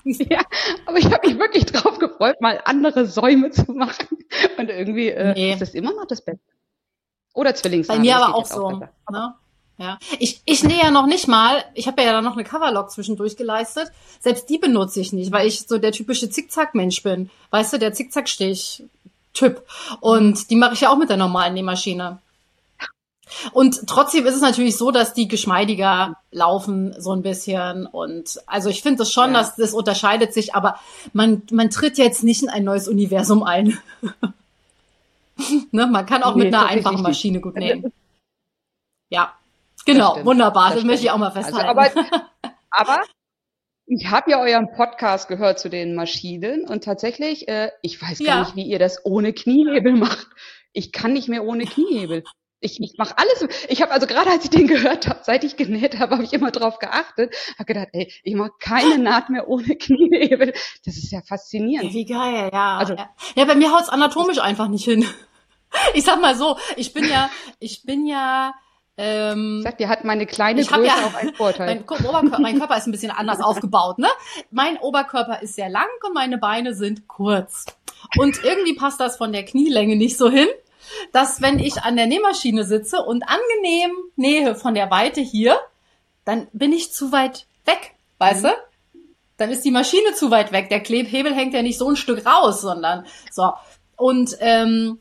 Ja, 0.04 0.40
aber 0.86 0.96
ich 0.96 1.04
habe 1.12 1.28
mich 1.28 1.38
wirklich 1.38 1.66
drauf 1.66 1.98
gefreut, 1.98 2.40
mal 2.40 2.62
andere 2.64 3.04
Säume 3.06 3.50
zu 3.50 3.70
machen. 3.72 4.08
Und 4.56 4.70
irgendwie 4.70 5.08
äh, 5.10 5.34
Nee. 5.34 5.52
ist 5.52 5.60
das 5.60 5.74
immer 5.74 5.92
noch 5.92 6.06
das 6.06 6.22
Beste. 6.24 6.40
Oder 7.34 7.50
Bei 7.50 7.56
Zwillingshaare. 7.56 7.98
mir 8.00 8.16
aber 8.16 8.34
auch 8.34 8.46
so. 8.46 8.68
besser. 8.68 8.90
Ne? 9.10 9.34
Ja. 9.76 9.98
Ich, 10.18 10.40
ich 10.46 10.64
nähe 10.64 10.78
ja 10.78 10.90
noch 10.90 11.04
nicht 11.06 11.28
mal, 11.28 11.62
ich 11.74 11.86
habe 11.88 12.02
ja 12.02 12.12
dann 12.12 12.24
noch 12.24 12.32
eine 12.34 12.44
Coverlock 12.44 12.90
zwischendurch 12.90 13.36
geleistet. 13.36 13.92
Selbst 14.20 14.48
die 14.48 14.56
benutze 14.56 15.00
ich 15.00 15.12
nicht, 15.12 15.30
weil 15.30 15.46
ich 15.46 15.66
so 15.68 15.76
der 15.76 15.92
typische 15.92 16.30
Zickzack-Mensch 16.30 17.02
bin. 17.02 17.28
Weißt 17.50 17.74
du, 17.74 17.78
der 17.78 17.92
Zickzack-Stich-Typ. 17.92 19.62
Und 20.00 20.48
die 20.50 20.56
mache 20.56 20.72
ich 20.74 20.80
ja 20.80 20.88
auch 20.90 20.96
mit 20.96 21.10
der 21.10 21.16
normalen 21.18 21.52
Nähmaschine. 21.54 22.18
Und 23.52 23.86
trotzdem 23.86 24.26
ist 24.26 24.34
es 24.34 24.40
natürlich 24.40 24.76
so, 24.76 24.90
dass 24.90 25.12
die 25.14 25.28
geschmeidiger 25.28 26.16
laufen, 26.30 26.94
so 26.98 27.12
ein 27.12 27.22
bisschen. 27.22 27.86
Und 27.86 28.40
also 28.46 28.68
ich 28.70 28.82
finde 28.82 28.98
das 28.98 29.12
schon, 29.12 29.32
Ja. 29.32 29.38
dass 29.40 29.56
das 29.56 29.74
unterscheidet 29.74 30.32
sich, 30.32 30.54
aber 30.54 30.78
man, 31.12 31.42
man 31.50 31.70
tritt 31.70 31.98
jetzt 31.98 32.24
nicht 32.24 32.42
in 32.42 32.48
ein 32.48 32.64
neues 32.64 32.88
Universum 32.88 33.42
ein. 33.42 33.78
ne? 35.72 35.86
Man 35.86 36.06
kann 36.06 36.22
auch 36.22 36.34
Nee, 36.34 36.44
mit 36.44 36.54
einer 36.54 36.66
einfachen. 36.66 37.02
Maschine 37.02 37.40
gut 37.40 37.56
nähen. 37.56 37.92
Ja, 39.10 39.32
genau, 39.86 40.24
wunderbar. 40.24 40.68
Das, 40.68 40.76
Das 40.78 40.84
möchte 40.84 41.04
ich 41.04 41.10
auch 41.10 41.16
mal 41.18 41.28
Also, 41.30 41.40
festhalten. 41.40 41.68
aber, 41.68 41.90
aber 42.70 43.02
ich 43.86 44.06
habe 44.10 44.30
ja 44.30 44.40
euren 44.40 44.70
Podcast 44.76 45.28
gehört 45.28 45.58
zu 45.58 45.70
den 45.70 45.94
Maschinen 45.94 46.66
und 46.68 46.84
tatsächlich, 46.84 47.48
äh, 47.48 47.70
ich 47.82 48.00
weiß 48.02 48.18
gar 48.18 48.26
Ja. 48.26 48.40
nicht, 48.40 48.56
wie 48.56 48.64
ihr 48.64 48.78
das 48.78 49.04
ohne 49.04 49.32
Kniehebel 49.32 49.94
macht. 49.96 50.26
Ich 50.74 50.92
kann 50.92 51.14
nicht 51.14 51.28
mehr 51.28 51.44
ohne 51.44 51.64
Kniehebel. 51.64 52.22
Ich, 52.60 52.80
ich 52.80 52.94
mache 52.98 53.16
alles. 53.16 53.46
Ich 53.68 53.82
habe 53.82 53.92
also 53.92 54.06
gerade, 54.06 54.30
als 54.30 54.44
ich 54.44 54.50
den 54.50 54.66
gehört 54.66 55.06
habe, 55.06 55.20
seit 55.22 55.44
ich 55.44 55.56
genäht 55.56 55.98
habe, 55.98 56.14
habe 56.14 56.24
ich 56.24 56.32
immer 56.32 56.50
drauf 56.50 56.78
geachtet. 56.80 57.34
Habe 57.54 57.66
gedacht, 57.66 57.88
ey, 57.92 58.12
ich 58.24 58.34
mache 58.34 58.50
keine 58.58 58.98
Naht 59.02 59.30
mehr 59.30 59.48
ohne 59.48 59.76
Kniehebel. 59.76 60.52
Das 60.84 60.96
ist 60.96 61.12
ja 61.12 61.20
faszinierend. 61.22 61.92
wie 61.92 62.04
geil, 62.04 62.50
ja. 62.52 62.78
Also- 62.78 62.94
ja. 62.94 63.10
ja, 63.36 63.44
bei 63.44 63.54
mir 63.54 63.70
haut's 63.72 63.88
anatomisch 63.88 64.38
einfach 64.38 64.68
nicht 64.68 64.84
hin. 64.84 65.04
Ich 65.92 66.02
sag 66.04 66.18
mal 66.18 66.34
so, 66.34 66.56
ich 66.76 66.94
bin 66.94 67.04
ja, 67.10 67.28
ich 67.58 67.82
bin 67.82 68.06
ja, 68.06 68.54
ähm, 68.96 69.58
Ich 69.58 69.64
sag 69.64 69.76
dir, 69.76 69.90
hat 69.90 70.02
meine 70.02 70.24
kleine 70.24 70.62
Ich 70.62 70.68
Größe 70.68 70.86
ja- 70.86 70.94
auch 71.06 71.14
einen 71.14 71.34
Vorteil. 71.34 71.66
mein, 71.74 71.82
Oberkörper, 71.82 72.38
mein 72.40 72.58
Körper 72.58 72.78
ist 72.78 72.86
ein 72.86 72.90
bisschen 72.92 73.10
anders 73.10 73.40
aufgebaut, 73.42 73.98
ne? 73.98 74.08
Mein 74.50 74.78
Oberkörper 74.78 75.42
ist 75.42 75.56
sehr 75.56 75.68
lang 75.68 75.86
und 76.06 76.14
meine 76.14 76.38
Beine 76.38 76.72
sind 76.74 77.06
kurz. 77.06 77.66
Und 78.16 78.42
irgendwie 78.42 78.74
passt 78.76 78.98
das 78.98 79.18
von 79.18 79.30
der 79.30 79.44
Knielänge 79.44 79.94
nicht 79.96 80.16
so 80.16 80.30
hin, 80.30 80.48
dass 81.12 81.40
wenn 81.40 81.58
ich 81.58 81.82
an 81.82 81.96
der 81.96 82.06
Nähmaschine 82.06 82.64
sitze 82.64 83.02
und 83.02 83.24
angenehm 83.24 83.90
nähe 84.16 84.54
von 84.54 84.74
der 84.74 84.90
Weite 84.90 85.20
hier, 85.20 85.58
dann 86.24 86.48
bin 86.52 86.72
ich 86.72 86.92
zu 86.92 87.12
weit 87.12 87.46
weg, 87.64 87.94
weißt 88.18 88.44
du? 88.44 88.48
Dann 89.38 89.50
ist 89.50 89.64
die 89.64 89.70
Maschine 89.70 90.14
zu 90.14 90.30
weit 90.30 90.52
weg. 90.52 90.68
Der 90.68 90.80
Klebhebel 90.80 91.32
hängt 91.34 91.54
ja 91.54 91.62
nicht 91.62 91.78
so 91.78 91.88
ein 91.88 91.96
Stück 91.96 92.26
raus, 92.26 92.60
sondern 92.60 93.06
so. 93.30 93.52
Und 93.96 94.36
ähm, 94.40 95.00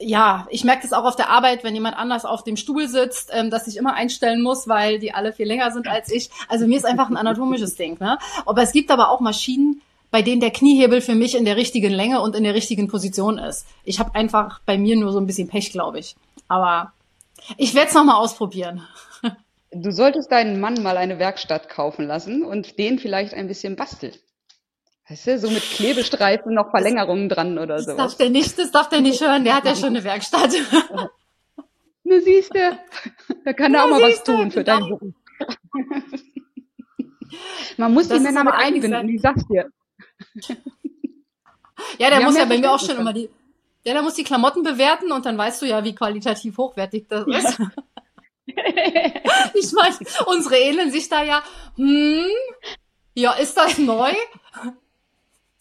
ja, 0.00 0.46
ich 0.50 0.64
merke 0.64 0.82
das 0.82 0.92
auch 0.92 1.04
auf 1.04 1.16
der 1.16 1.28
Arbeit, 1.28 1.64
wenn 1.64 1.74
jemand 1.74 1.96
anders 1.96 2.24
auf 2.24 2.44
dem 2.44 2.56
Stuhl 2.56 2.88
sitzt, 2.88 3.30
ähm, 3.32 3.50
dass 3.50 3.66
ich 3.66 3.76
immer 3.76 3.94
einstellen 3.94 4.42
muss, 4.42 4.68
weil 4.68 4.98
die 4.98 5.12
alle 5.12 5.32
viel 5.32 5.46
länger 5.46 5.70
sind 5.72 5.88
als 5.88 6.10
ich. 6.10 6.30
Also 6.48 6.66
mir 6.66 6.76
ist 6.76 6.86
einfach 6.86 7.10
ein 7.10 7.16
anatomisches 7.16 7.76
Ding. 7.76 7.98
Ne? 8.00 8.18
Aber 8.46 8.62
es 8.62 8.72
gibt 8.72 8.90
aber 8.90 9.10
auch 9.10 9.20
Maschinen, 9.20 9.82
bei 10.14 10.22
denen 10.22 10.40
der 10.40 10.52
Kniehebel 10.52 11.00
für 11.00 11.16
mich 11.16 11.34
in 11.34 11.44
der 11.44 11.56
richtigen 11.56 11.92
Länge 11.92 12.20
und 12.20 12.36
in 12.36 12.44
der 12.44 12.54
richtigen 12.54 12.86
Position 12.86 13.36
ist. 13.36 13.66
Ich 13.82 13.98
habe 13.98 14.14
einfach 14.14 14.60
bei 14.64 14.78
mir 14.78 14.94
nur 14.94 15.10
so 15.10 15.18
ein 15.18 15.26
bisschen 15.26 15.48
Pech, 15.48 15.72
glaube 15.72 15.98
ich. 15.98 16.14
Aber 16.46 16.92
ich 17.56 17.74
werde 17.74 17.88
es 17.88 17.94
nochmal 17.94 18.22
ausprobieren. 18.22 18.86
Du 19.72 19.90
solltest 19.90 20.30
deinen 20.30 20.60
Mann 20.60 20.84
mal 20.84 20.96
eine 20.96 21.18
Werkstatt 21.18 21.68
kaufen 21.68 22.06
lassen 22.06 22.44
und 22.44 22.78
den 22.78 23.00
vielleicht 23.00 23.34
ein 23.34 23.48
bisschen 23.48 23.74
basteln. 23.74 24.14
Weißt 25.08 25.26
du, 25.26 25.38
so 25.40 25.50
mit 25.50 25.62
Klebestreifen 25.62 26.54
noch 26.54 26.70
Verlängerungen 26.70 27.28
dran 27.28 27.58
oder 27.58 27.82
Das 27.82 27.86
darf 27.86 28.16
der 28.16 28.30
nicht, 28.30 28.56
das 28.56 28.70
darf 28.70 28.88
der 28.88 29.00
nicht 29.00 29.20
hören. 29.20 29.42
Der 29.42 29.56
hat 29.56 29.64
ja 29.64 29.74
schon 29.74 29.88
eine 29.88 30.04
Werkstatt. 30.04 30.54
Na 32.04 32.20
siehst 32.20 32.54
du, 32.54 32.78
da 33.44 33.52
kann 33.52 33.74
er 33.74 33.82
auch 33.82 33.90
mal 33.90 34.02
was 34.02 34.22
tun 34.22 34.52
für 34.52 34.62
deinen 34.62 34.90
Beruf. 34.90 35.12
Man 37.78 37.92
muss 37.92 38.06
Das 38.06 38.18
die 38.18 38.22
Männer 38.22 38.44
mit 38.44 38.54
einbinden, 38.54 39.08
ich 39.08 39.20
sag's 39.20 39.44
dir. 39.48 39.72
Ja, 41.98 42.08
der 42.08 42.20
Wir 42.20 42.26
muss 42.26 42.36
ja 42.36 42.44
bei 42.44 42.58
mir 42.58 42.72
auch 42.72 42.78
schon 42.80 42.96
immer 42.96 43.12
die, 43.12 43.28
ja, 43.84 43.92
der 43.94 44.02
muss 44.02 44.14
die 44.14 44.24
Klamotten 44.24 44.62
bewerten 44.62 45.10
und 45.12 45.26
dann 45.26 45.36
weißt 45.36 45.60
du 45.62 45.66
ja, 45.66 45.82
wie 45.84 45.94
qualitativ 45.94 46.56
hochwertig 46.56 47.06
das 47.08 47.26
ist. 47.26 47.58
Ich 49.54 49.72
meine, 49.72 49.96
unsere 50.26 50.56
ähneln 50.56 50.90
sich 50.90 51.08
da 51.08 51.22
ja, 51.22 51.42
hm, 51.76 52.26
ja, 53.14 53.32
ist 53.32 53.56
das 53.56 53.78
neu? 53.78 54.12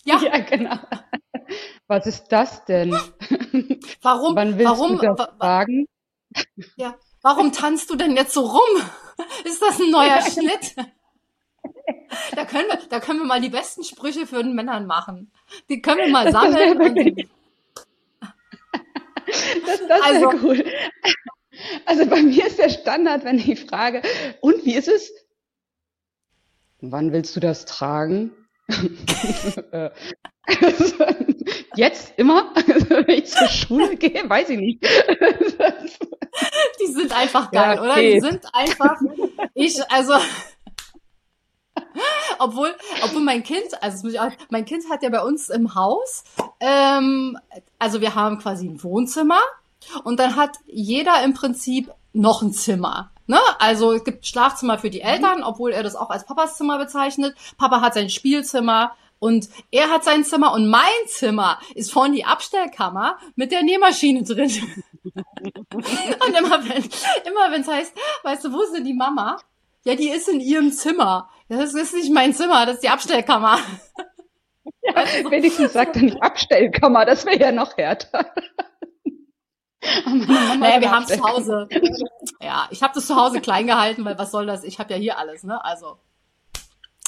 Ja, 0.03 0.21
Ja, 0.21 0.39
genau. 0.39 0.77
Was 1.87 2.05
ist 2.07 2.27
das 2.27 2.65
denn? 2.65 2.91
warum, 4.01 4.35
Wann 4.35 4.57
willst 4.57 4.71
warum, 4.71 4.97
du 4.97 5.15
das 5.15 5.29
fragen? 5.37 5.87
ja, 6.75 6.95
warum 7.21 7.51
tanzt 7.51 7.89
du 7.89 7.95
denn 7.95 8.15
jetzt 8.15 8.33
so 8.33 8.41
rum? 8.41 8.83
Ist 9.45 9.61
das 9.61 9.79
ein 9.79 9.91
neuer 9.91 10.21
Schnitt? 10.21 10.75
Da 12.35 12.45
können 12.45 12.67
wir, 12.69 12.79
da 12.89 12.99
können 12.99 13.19
wir 13.19 13.25
mal 13.25 13.41
die 13.41 13.49
besten 13.49 13.83
Sprüche 13.83 14.25
für 14.27 14.41
den 14.43 14.53
Männern 14.55 14.85
machen. 14.87 15.31
Die 15.69 15.81
können 15.81 15.99
wir 15.99 16.09
mal 16.09 16.23
Das 16.25 16.33
sammeln. 16.33 16.71
Und, 16.81 16.95
wirklich- 16.95 17.27
Das, 19.65 19.87
das 19.87 20.01
Also- 20.01 20.29
cool. 20.43 20.63
Also 21.85 22.05
bei 22.07 22.21
mir 22.23 22.47
ist 22.47 22.57
der 22.59 22.69
Standard, 22.69 23.23
wenn 23.25 23.37
ich 23.37 23.65
frage, 23.65 24.01
und 24.41 24.65
wie 24.65 24.73
ist 24.73 24.87
es? 24.87 25.11
Wann 26.81 27.11
willst 27.13 27.35
du 27.35 27.39
das 27.39 27.65
tragen? 27.65 28.31
Äh, 29.71 29.89
also, 30.45 30.95
Jetzt 31.75 32.13
immer? 32.17 32.51
Also, 32.55 32.89
wenn 32.89 33.09
ich 33.09 33.25
zur 33.27 33.47
Schule 33.47 33.95
gehe, 33.95 34.29
weiß 34.29 34.49
ich 34.49 34.59
nicht. 34.59 34.83
die 36.81 36.87
sind 36.91 37.11
einfach 37.17 37.51
Ja, 37.53 37.75
geil, 37.75 37.79
oder? 37.79 37.95
Die 37.95 38.01
geht. 38.01 38.23
sind 38.23 38.41
einfach, 38.53 38.99
ich, 39.53 39.79
also, 39.91 40.13
obwohl, 42.39 42.73
obwohl 43.03 43.21
mein 43.21 43.43
Kind, 43.43 43.81
also 43.81 44.07
auch, 44.19 44.31
mein 44.49 44.65
Kind 44.65 44.89
hat 44.89 45.03
ja 45.03 45.09
bei 45.09 45.21
uns 45.21 45.49
im 45.49 45.75
Haus, 45.75 46.23
ähm, 46.59 47.37
also 47.79 48.01
wir 48.01 48.15
haben 48.15 48.39
quasi 48.39 48.67
ein 48.67 48.83
Wohnzimmer 48.83 49.41
und 50.03 50.19
dann 50.19 50.35
hat 50.35 50.57
jeder 50.65 51.23
im 51.23 51.33
Prinzip 51.33 51.91
noch 52.13 52.41
ein 52.41 52.53
Zimmer. 52.53 53.11
Ne? 53.25 53.39
Also 53.59 53.93
es 53.93 54.03
gibt 54.03 54.25
Schlafzimmer 54.25 54.77
für 54.77 54.89
die 54.89 55.01
Eltern, 55.01 55.43
obwohl 55.43 55.71
er 55.71 55.83
das 55.83 55.95
auch 55.95 56.09
als 56.09 56.25
Papas 56.25 56.57
Zimmer 56.57 56.77
bezeichnet. 56.77 57.35
Papa 57.57 57.81
hat 57.81 57.93
sein 57.93 58.09
Spielzimmer 58.09 58.95
und 59.19 59.47
er 59.71 59.89
hat 59.89 60.03
sein 60.03 60.25
Zimmer 60.25 60.51
und 60.51 60.67
mein 60.69 60.83
Zimmer 61.07 61.59
ist 61.75 61.91
vorne 61.91 62.15
die 62.15 62.25
Abstellkammer 62.25 63.17
mit 63.35 63.51
der 63.51 63.63
Nähmaschine 63.63 64.23
drin. 64.23 64.51
und 65.73 66.37
immer 66.37 66.63
wenn 66.65 66.83
immer 67.25 67.51
wenn 67.51 67.61
es 67.61 67.67
heißt, 67.67 67.93
weißt 68.23 68.43
du, 68.43 68.51
wo 68.51 68.61
ist 68.61 68.73
denn 68.73 68.83
die 68.83 68.93
Mama? 68.93 69.37
Ja, 69.85 69.95
die 69.95 70.09
ist 70.09 70.29
in 70.29 70.39
ihrem 70.39 70.71
Zimmer. 70.71 71.29
Das 71.57 71.73
ist 71.73 71.93
nicht 71.93 72.11
mein 72.11 72.33
Zimmer, 72.33 72.65
das 72.65 72.75
ist 72.75 72.83
die 72.83 72.89
Abstellkammer. 72.89 73.59
Ja, 74.85 74.95
wenigstens 75.29 75.73
sagt 75.73 75.95
er 75.95 76.03
nicht 76.03 76.21
Abstellkammer, 76.21 77.05
das 77.05 77.25
wäre 77.25 77.39
ja 77.39 77.51
noch 77.51 77.77
härter. 77.77 78.25
naja, 80.57 80.81
wir 80.81 80.91
haben 80.91 81.05
zu 81.05 81.21
Hause. 81.21 81.67
Ja, 82.41 82.67
ich 82.69 82.83
habe 82.83 82.93
das 82.93 83.07
zu 83.07 83.15
Hause 83.15 83.39
klein 83.39 83.67
gehalten, 83.67 84.03
weil 84.03 84.17
was 84.17 84.31
soll 84.31 84.45
das? 84.45 84.63
Ich 84.63 84.79
habe 84.79 84.93
ja 84.93 84.99
hier 84.99 85.17
alles, 85.17 85.43
ne? 85.43 85.63
Also. 85.63 85.99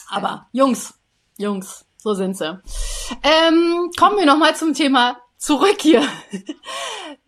Aber. 0.10 0.48
Jungs, 0.54 1.00
Jungs, 1.38 1.86
so 1.98 2.14
sind 2.14 2.38
sie. 2.38 2.62
Ähm, 3.24 3.92
kommen 3.98 4.18
wir 4.18 4.26
noch 4.26 4.38
mal 4.38 4.56
zum 4.56 4.74
Thema 4.74 5.18
zurück 5.38 5.78
hier. 5.82 6.08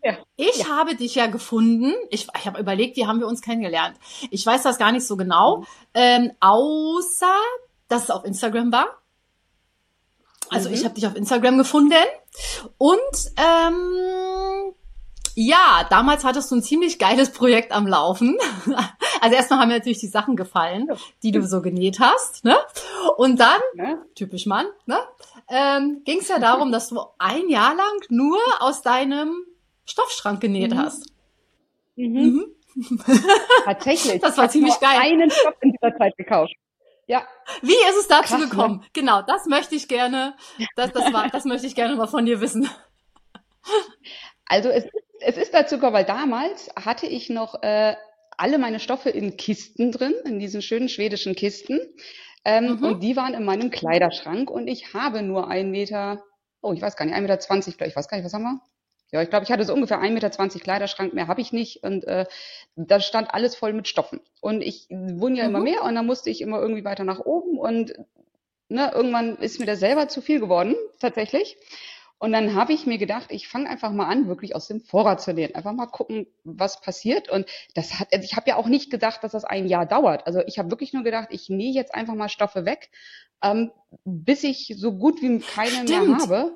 Ja. 0.04 0.18
Ich 0.36 0.58
ja. 0.60 0.68
habe 0.70 0.96
dich 0.96 1.16
ja 1.16 1.28
gefunden. 1.28 1.94
Ich, 2.10 2.28
ich 2.38 2.48
habe 2.48 2.60
überlegt, 2.60 2.96
wie 2.96 3.08
haben 3.08 3.20
wir 3.20 3.28
uns 3.28 3.42
kennengelernt. 3.42 3.98
Ich 4.32 4.46
weiß 4.46 4.64
das 4.64 4.78
gar 4.78 4.92
nicht 4.92 5.06
so 5.06 5.18
genau, 5.18 5.66
ähm, 5.94 6.32
außer 6.40 7.36
dass 7.88 8.04
es 8.04 8.10
auf 8.10 8.26
Instagram 8.26 8.72
war. 8.72 8.88
Also 10.50 10.70
mhm. 10.70 10.76
ich 10.76 10.86
habe 10.86 10.96
dich 10.96 11.08
auf 11.08 11.16
Instagram 11.16 11.58
gefunden 11.58 11.94
und 12.78 13.00
ähm, 13.36 14.74
ja, 15.36 15.86
damals 15.90 16.24
hattest 16.24 16.50
du 16.50 16.56
ein 16.56 16.64
ziemlich 16.64 17.00
geiles 17.00 17.32
Projekt 17.32 17.72
am 17.72 17.88
Laufen. 17.88 18.38
Also 19.20 19.36
erstmal 19.36 19.62
haben 19.62 19.70
mir 19.70 19.80
natürlich 19.80 20.00
die 20.00 20.08
Sachen 20.08 20.36
gefallen, 20.36 20.90
die 21.24 21.32
du 21.32 21.42
so 21.42 21.64
genäht 21.64 22.00
hast, 22.00 22.46
ne? 22.46 22.56
Und 23.18 23.40
dann, 23.40 23.60
ja. 23.74 23.98
typisch 24.14 24.46
Mann, 24.46 24.68
ne? 24.86 25.00
Ähm, 25.50 26.02
ging 26.04 26.20
es 26.20 26.28
ja 26.28 26.40
darum, 26.40 26.72
dass 26.72 26.90
du 26.90 27.00
ein 27.18 27.50
Jahr 27.50 27.76
lang 27.76 28.02
nur 28.10 28.40
aus 28.60 28.82
deinem 28.82 29.46
Stoffschrank 29.86 30.42
genäht 30.42 30.72
mhm. 30.74 30.78
hast. 30.78 31.12
Mhm. 31.96 32.54
Mhm. 32.76 33.02
Tatsächlich. 33.66 34.22
Das 34.22 34.38
war 34.38 34.50
ziemlich 34.50 34.80
geil. 34.80 35.00
Einen 35.00 35.32
Stoff 35.32 35.56
in 35.62 35.72
dieser 35.72 35.98
Zeit 35.98 36.16
gekauft. 36.18 36.54
Ja. 37.08 37.26
Wie 37.62 37.72
ist 37.72 37.98
es 38.02 38.08
dazu 38.08 38.36
Krass, 38.36 38.42
ne? 38.42 38.50
gekommen? 38.50 38.78
Ne? 38.78 38.88
Genau, 38.94 39.22
das 39.22 39.46
möchte 39.46 39.76
ich 39.76 39.88
gerne, 39.88 40.36
das, 40.76 40.92
das 40.92 41.14
war, 41.14 41.30
das 41.30 41.46
möchte 41.46 41.66
ich 41.66 41.74
gerne 41.74 41.96
mal 41.96 42.08
von 42.08 42.26
dir 42.26 42.42
wissen. 42.42 42.70
Also 44.46 44.70
es, 44.70 44.86
es 45.22 45.38
ist 45.38 45.54
dazu 45.54 45.76
gekommen, 45.76 45.94
weil 45.94 46.06
damals 46.06 46.70
hatte 46.76 47.08
ich 47.08 47.30
noch 47.30 47.64
äh, 47.64 47.96
alle 48.38 48.58
meine 48.58 48.80
Stoffe 48.80 49.10
in 49.10 49.38
Kisten 49.38 49.92
drin, 49.92 50.14
in 50.26 50.40
diesen 50.40 50.62
schönen 50.62 50.90
schwedischen 50.90 51.36
Kisten. 51.36 51.80
Ähm, 52.46 52.78
mhm. 52.78 52.84
Und 52.84 53.04
die 53.04 53.16
waren 53.16 53.34
in 53.34 53.46
meinem 53.46 53.72
Kleiderschrank 53.72 54.50
und 54.50 54.68
ich 54.68 54.94
habe 54.94 55.22
nur 55.22 55.50
ein 55.50 55.72
Meter, 55.72 56.24
oh, 56.62 56.74
ich 56.74 56.82
weiß 56.82 56.96
gar 56.96 57.06
nicht, 57.06 57.16
ein 57.16 57.24
Meter, 57.24 57.40
zwanzig, 57.40 57.76
ich 57.80 57.96
weiß 57.96 58.08
gar 58.08 58.18
nicht, 58.18 58.26
was 58.26 58.34
haben 58.34 58.44
wir? 58.44 58.62
Ja, 59.12 59.22
ich 59.22 59.30
glaube, 59.30 59.46
ich 59.46 59.52
hatte 59.52 59.64
so 59.64 59.74
ungefähr 59.74 60.00
ein 60.00 60.14
Meter 60.14 60.32
zwanzig 60.32 60.64
Kleiderschrank, 60.64 61.14
mehr 61.14 61.28
habe 61.28 61.40
ich 61.40 61.54
nicht. 61.54 61.82
Und 61.84 62.04
äh, 62.06 62.26
da 62.76 63.00
stand 63.00 63.34
alles 63.34 63.56
voll 63.56 63.72
mit 63.72 63.88
Stoffen. 63.88 64.20
Und 64.42 64.62
ich 64.62 64.88
wohne 64.90 65.38
ja 65.38 65.44
mhm. 65.44 65.50
immer 65.50 65.60
mehr 65.64 65.84
und 65.84 65.96
dann 65.96 66.06
musste 66.06 66.30
ich 66.30 66.42
immer 66.42 66.60
irgendwie 66.60 66.84
weiter 66.84 67.06
nach 67.06 67.20
oben 67.20 67.58
und 67.58 67.94
ne, 68.70 68.92
irgendwann 68.94 69.38
ist 69.38 69.60
mir 69.60 69.66
das 69.66 69.80
selber 69.80 70.10
zu 70.10 70.22
viel 70.22 70.40
geworden, 70.40 70.76
tatsächlich. 71.00 71.58
Und 72.20 72.32
dann 72.32 72.56
habe 72.56 72.74
ich 72.74 72.88
mir 72.88 72.98
gedacht, 72.98 73.28
ich 73.30 73.48
fange 73.48 73.70
einfach 73.70 73.92
mal 73.92 74.08
an, 74.08 74.28
wirklich 74.28 74.56
aus 74.56 74.68
dem 74.68 74.82
Vorrat 74.82 75.22
zu 75.22 75.34
nähen. 75.34 75.54
Einfach 75.54 75.74
mal 75.74 75.86
gucken, 75.86 76.26
was 76.44 76.82
passiert. 76.82 77.30
Und 77.30 77.46
das 77.76 78.00
hat, 78.00 78.08
also 78.12 78.26
ich 78.26 78.36
habe 78.36 78.50
ja 78.50 78.56
auch 78.56 78.68
nicht 78.68 78.90
gedacht, 78.90 79.24
dass 79.24 79.34
das 79.34 79.46
ein 79.46 79.68
Jahr 79.68 79.86
dauert. 79.86 80.26
Also 80.26 80.42
ich 80.48 80.58
habe 80.58 80.72
wirklich 80.72 80.94
nur 80.94 81.04
gedacht, 81.04 81.28
ich 81.32 81.50
nähe 81.50 81.74
jetzt 81.74 81.94
einfach 81.94 82.16
mal 82.16 82.30
Stoffe 82.30 82.66
weg, 82.66 82.90
ähm, 83.44 83.72
bis 84.04 84.44
ich 84.44 84.74
so 84.78 84.94
gut 84.98 85.22
wie 85.22 85.40
keine 85.40 85.70
Stimmt. 85.70 85.90
mehr 85.90 86.18
habe. 86.18 86.56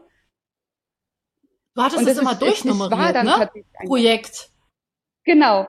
Du 1.75 1.81
hattest 1.83 2.07
das, 2.07 2.15
das 2.15 2.17
immer 2.17 2.31
ist, 2.33 2.41
durchnummeriert, 2.41 3.15
es, 3.15 3.23
ne? 3.23 3.49
Projekt. 3.85 4.49
Genau. 5.23 5.67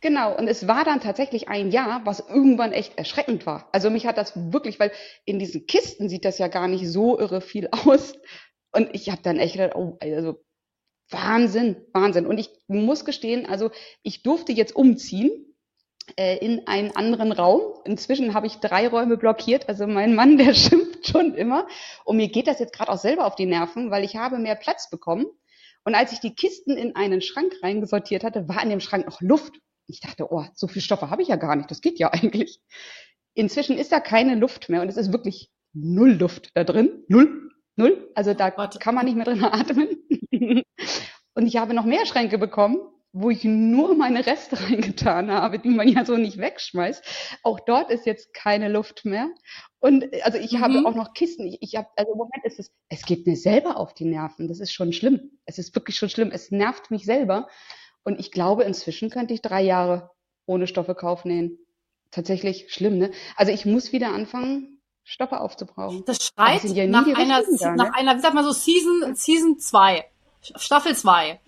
Genau, 0.00 0.36
und 0.36 0.48
es 0.48 0.66
war 0.66 0.84
dann 0.84 1.00
tatsächlich 1.00 1.48
ein 1.48 1.70
Jahr, 1.70 2.00
was 2.04 2.18
irgendwann 2.18 2.72
echt 2.72 2.98
erschreckend 2.98 3.46
war. 3.46 3.68
Also 3.70 3.88
mich 3.88 4.04
hat 4.04 4.18
das 4.18 4.32
wirklich, 4.52 4.80
weil 4.80 4.90
in 5.24 5.38
diesen 5.38 5.66
Kisten 5.68 6.08
sieht 6.08 6.24
das 6.24 6.38
ja 6.38 6.48
gar 6.48 6.66
nicht 6.66 6.88
so 6.88 7.20
irre 7.20 7.40
viel 7.40 7.68
aus. 7.86 8.14
Und 8.72 8.90
ich 8.92 9.10
habe 9.10 9.22
dann 9.22 9.38
echt 9.38 9.54
gedacht, 9.54 9.76
oh, 9.76 9.98
also 10.00 10.42
Wahnsinn, 11.10 11.76
Wahnsinn. 11.92 12.26
Und 12.26 12.38
ich 12.38 12.50
muss 12.68 13.04
gestehen, 13.04 13.46
also 13.46 13.70
ich 14.02 14.22
durfte 14.22 14.52
jetzt 14.52 14.74
umziehen 14.74 15.54
äh, 16.16 16.38
in 16.38 16.66
einen 16.66 16.90
anderen 16.96 17.32
Raum. 17.32 17.60
Inzwischen 17.84 18.34
habe 18.34 18.46
ich 18.46 18.56
drei 18.56 18.88
Räume 18.88 19.16
blockiert. 19.16 19.68
Also 19.68 19.86
mein 19.86 20.14
Mann, 20.14 20.36
der 20.38 20.54
schimpft 20.54 21.06
schon 21.06 21.34
immer. 21.34 21.66
Und 22.04 22.16
mir 22.16 22.28
geht 22.28 22.46
das 22.46 22.58
jetzt 22.58 22.74
gerade 22.74 22.90
auch 22.90 22.98
selber 22.98 23.26
auf 23.26 23.36
die 23.36 23.46
Nerven, 23.46 23.90
weil 23.90 24.04
ich 24.04 24.16
habe 24.16 24.38
mehr 24.38 24.56
Platz 24.56 24.90
bekommen. 24.90 25.26
Und 25.84 25.94
als 25.94 26.12
ich 26.12 26.20
die 26.20 26.34
Kisten 26.34 26.76
in 26.76 26.94
einen 26.94 27.20
Schrank 27.20 27.52
reingesortiert 27.62 28.24
hatte, 28.24 28.48
war 28.48 28.62
in 28.62 28.70
dem 28.70 28.80
Schrank 28.80 29.06
noch 29.06 29.20
Luft. 29.20 29.54
Ich 29.88 30.00
dachte, 30.00 30.28
oh, 30.30 30.44
so 30.54 30.68
viel 30.68 30.82
Stoffe 30.82 31.10
habe 31.10 31.22
ich 31.22 31.28
ja 31.28 31.36
gar 31.36 31.56
nicht. 31.56 31.70
Das 31.70 31.80
geht 31.80 31.98
ja 31.98 32.12
eigentlich. 32.12 32.60
Inzwischen 33.34 33.78
ist 33.78 33.92
da 33.92 34.00
keine 34.00 34.36
Luft 34.36 34.68
mehr 34.68 34.82
und 34.82 34.88
es 34.88 34.96
ist 34.96 35.12
wirklich 35.12 35.50
null 35.72 36.12
Luft 36.12 36.50
da 36.54 36.64
drin. 36.64 37.04
Null. 37.08 37.51
Null. 37.76 38.10
Also 38.14 38.34
da 38.34 38.52
Warte. 38.56 38.78
kann 38.78 38.94
man 38.94 39.06
nicht 39.06 39.16
mehr 39.16 39.24
drin 39.24 39.44
atmen. 39.44 39.88
und 41.34 41.46
ich 41.46 41.56
habe 41.56 41.74
noch 41.74 41.84
mehr 41.84 42.06
Schränke 42.06 42.38
bekommen, 42.38 42.78
wo 43.12 43.30
ich 43.30 43.44
nur 43.44 43.94
meine 43.94 44.26
Reste 44.26 44.58
reingetan 44.68 45.30
habe, 45.30 45.58
die 45.58 45.68
man 45.68 45.88
ja 45.88 46.04
so 46.04 46.16
nicht 46.16 46.38
wegschmeißt. 46.38 47.38
Auch 47.42 47.60
dort 47.60 47.90
ist 47.90 48.06
jetzt 48.06 48.32
keine 48.34 48.68
Luft 48.68 49.04
mehr. 49.04 49.28
Und 49.80 50.06
also 50.22 50.38
ich 50.38 50.52
mhm. 50.52 50.60
habe 50.60 50.86
auch 50.86 50.94
noch 50.94 51.12
Kisten. 51.12 51.46
Ich, 51.46 51.58
ich 51.60 51.76
habe, 51.76 51.88
also 51.96 52.12
im 52.12 52.18
Moment 52.18 52.44
ist 52.44 52.58
es, 52.58 52.72
es 52.88 53.04
geht 53.04 53.26
mir 53.26 53.36
selber 53.36 53.76
auf 53.76 53.94
die 53.94 54.04
Nerven. 54.04 54.48
Das 54.48 54.60
ist 54.60 54.72
schon 54.72 54.92
schlimm. 54.92 55.38
Es 55.44 55.58
ist 55.58 55.74
wirklich 55.74 55.96
schon 55.96 56.08
schlimm. 56.08 56.30
Es 56.32 56.50
nervt 56.50 56.90
mich 56.90 57.04
selber. 57.04 57.48
Und 58.04 58.18
ich 58.18 58.32
glaube, 58.32 58.64
inzwischen 58.64 59.10
könnte 59.10 59.34
ich 59.34 59.42
drei 59.42 59.62
Jahre 59.62 60.10
ohne 60.46 60.66
Stoffe 60.66 60.94
Kauf 60.94 61.24
nähen. 61.24 61.58
Tatsächlich 62.10 62.72
schlimm, 62.72 62.98
ne? 62.98 63.10
Also 63.36 63.52
ich 63.52 63.64
muss 63.64 63.92
wieder 63.92 64.12
anfangen, 64.12 64.81
Stoffe 65.04 65.40
aufzubrauchen. 65.40 66.04
Das 66.04 66.18
schreit 66.24 66.64
ja 66.64 66.86
nach, 66.86 67.06
einer, 67.06 67.42
da, 67.42 67.74
nach 67.74 67.86
ne? 67.86 67.94
einer, 67.94 68.16
wie 68.16 68.20
sagt 68.20 68.34
man 68.34 68.44
so, 68.44 68.52
Season, 68.52 69.14
Season 69.14 69.58
2. 69.58 70.04
Staffel 70.56 70.96
2. 70.96 71.40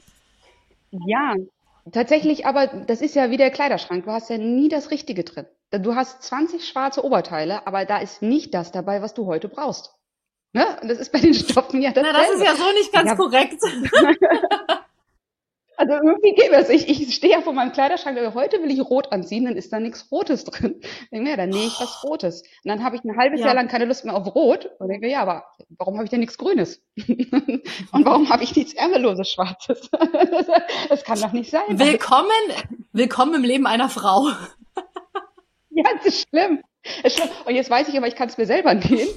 Ja, 1.07 1.35
tatsächlich, 1.93 2.47
aber 2.47 2.67
das 2.67 3.01
ist 3.01 3.15
ja 3.15 3.31
wie 3.31 3.37
der 3.37 3.51
Kleiderschrank. 3.51 4.05
Du 4.05 4.11
hast 4.11 4.31
ja 4.31 4.39
nie 4.39 4.69
das 4.69 4.91
Richtige 4.91 5.25
drin. 5.25 5.47
Du 5.71 5.95
hast 5.97 6.23
20 6.23 6.67
schwarze 6.67 7.05
Oberteile, 7.05 7.67
aber 7.67 7.85
da 7.85 7.99
ist 7.99 8.23
nicht 8.23 8.55
das 8.55 8.71
dabei, 8.71 9.03
was 9.03 9.15
du 9.15 9.27
heute 9.27 9.49
brauchst. 9.49 9.93
Ne? 10.53 10.65
Und 10.81 10.89
das 10.89 10.99
ist 10.99 11.11
bei 11.11 11.19
den 11.19 11.35
Stoffen 11.35 11.83
ja 11.83 11.91
das. 11.91 12.05
Na, 12.05 12.13
das 12.13 12.31
ist 12.31 12.45
ja 12.45 12.55
so 12.55 12.71
nicht 12.73 12.93
ganz 12.93 13.09
ja. 13.09 13.17
korrekt. 13.17 13.61
Also 15.77 15.93
irgendwie 15.95 16.35
geht 16.35 16.53
das. 16.53 16.69
Ich, 16.69 16.89
ich 16.89 17.15
stehe 17.15 17.33
ja 17.33 17.41
vor 17.41 17.53
meinem 17.53 17.73
Kleiderschrank, 17.73 18.19
heute 18.35 18.63
will 18.63 18.71
ich 18.71 18.81
rot 18.81 19.13
anziehen, 19.13 19.45
dann 19.45 19.57
ist 19.57 19.73
da 19.73 19.81
nichts 19.81 20.11
Rotes 20.11 20.45
drin. 20.45 20.81
Ich 21.05 21.11
denke, 21.11 21.31
ja, 21.31 21.37
dann 21.37 21.51
nähe 21.51 21.67
ich 21.67 21.81
was 21.81 22.05
Rotes. 22.05 22.43
Und 22.43 22.69
dann 22.69 22.85
habe 22.85 22.97
ich 22.97 23.05
ein 23.05 23.17
halbes 23.17 23.41
ja. 23.41 23.47
Jahr 23.47 23.55
lang 23.55 23.69
keine 23.69 23.85
Lust 23.85 24.05
mehr 24.05 24.15
auf 24.15 24.35
Rot. 24.35 24.71
Und 24.79 24.89
denke, 24.89 25.09
ja, 25.09 25.23
aber 25.23 25.45
warum 25.79 25.95
habe 25.97 26.05
ich 26.05 26.11
denn 26.11 26.21
nichts 26.21 26.39
Grünes? 26.39 26.83
Und 27.93 28.05
warum 28.05 28.29
habe 28.31 28.43
ich 28.43 28.55
nichts 28.55 28.75
Ärmelloses 28.75 29.31
Schwarzes? 29.31 29.91
das 30.89 31.05
kann 31.05 31.21
doch 31.21 31.33
nicht 31.33 31.51
sein. 31.51 31.79
Willkommen, 31.79 32.31
willkommen 32.93 33.35
im 33.35 33.43
Leben 33.43 33.67
einer 33.67 33.89
Frau. 33.89 34.29
Ja, 35.71 35.85
das 35.97 36.07
ist 36.07 36.29
schlimm. 36.29 36.63
Das. 37.03 37.17
Und 37.47 37.55
jetzt 37.55 37.71
weiß 37.71 37.89
ich 37.89 37.97
aber, 37.97 38.07
ich 38.07 38.15
kann 38.15 38.29
es 38.29 38.39
mir 38.39 38.47
selber 38.47 38.75
nähen. 38.75 39.09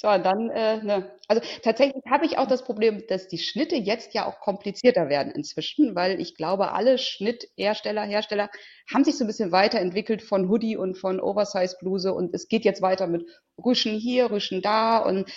So, 0.00 0.06
dann, 0.06 0.48
äh, 0.48 0.82
ne. 0.82 1.10
Also 1.28 1.42
tatsächlich 1.62 2.02
habe 2.08 2.24
ich 2.24 2.38
auch 2.38 2.46
das 2.46 2.64
Problem, 2.64 3.06
dass 3.08 3.28
die 3.28 3.36
Schnitte 3.36 3.76
jetzt 3.76 4.14
ja 4.14 4.24
auch 4.24 4.40
komplizierter 4.40 5.10
werden 5.10 5.30
inzwischen, 5.30 5.94
weil 5.94 6.18
ich 6.22 6.36
glaube, 6.36 6.72
alle 6.72 6.96
Schnitthersteller, 6.96 8.04
Hersteller 8.04 8.48
haben 8.90 9.04
sich 9.04 9.18
so 9.18 9.24
ein 9.24 9.26
bisschen 9.26 9.52
weiterentwickelt 9.52 10.22
von 10.22 10.48
Hoodie 10.48 10.78
und 10.78 10.96
von 10.96 11.20
Oversize-Bluse 11.20 12.14
und 12.14 12.34
es 12.34 12.48
geht 12.48 12.64
jetzt 12.64 12.80
weiter 12.80 13.08
mit 13.08 13.26
Rüschen 13.62 13.92
hier, 13.98 14.30
Rüschen 14.30 14.62
da 14.62 14.96
und 15.00 15.30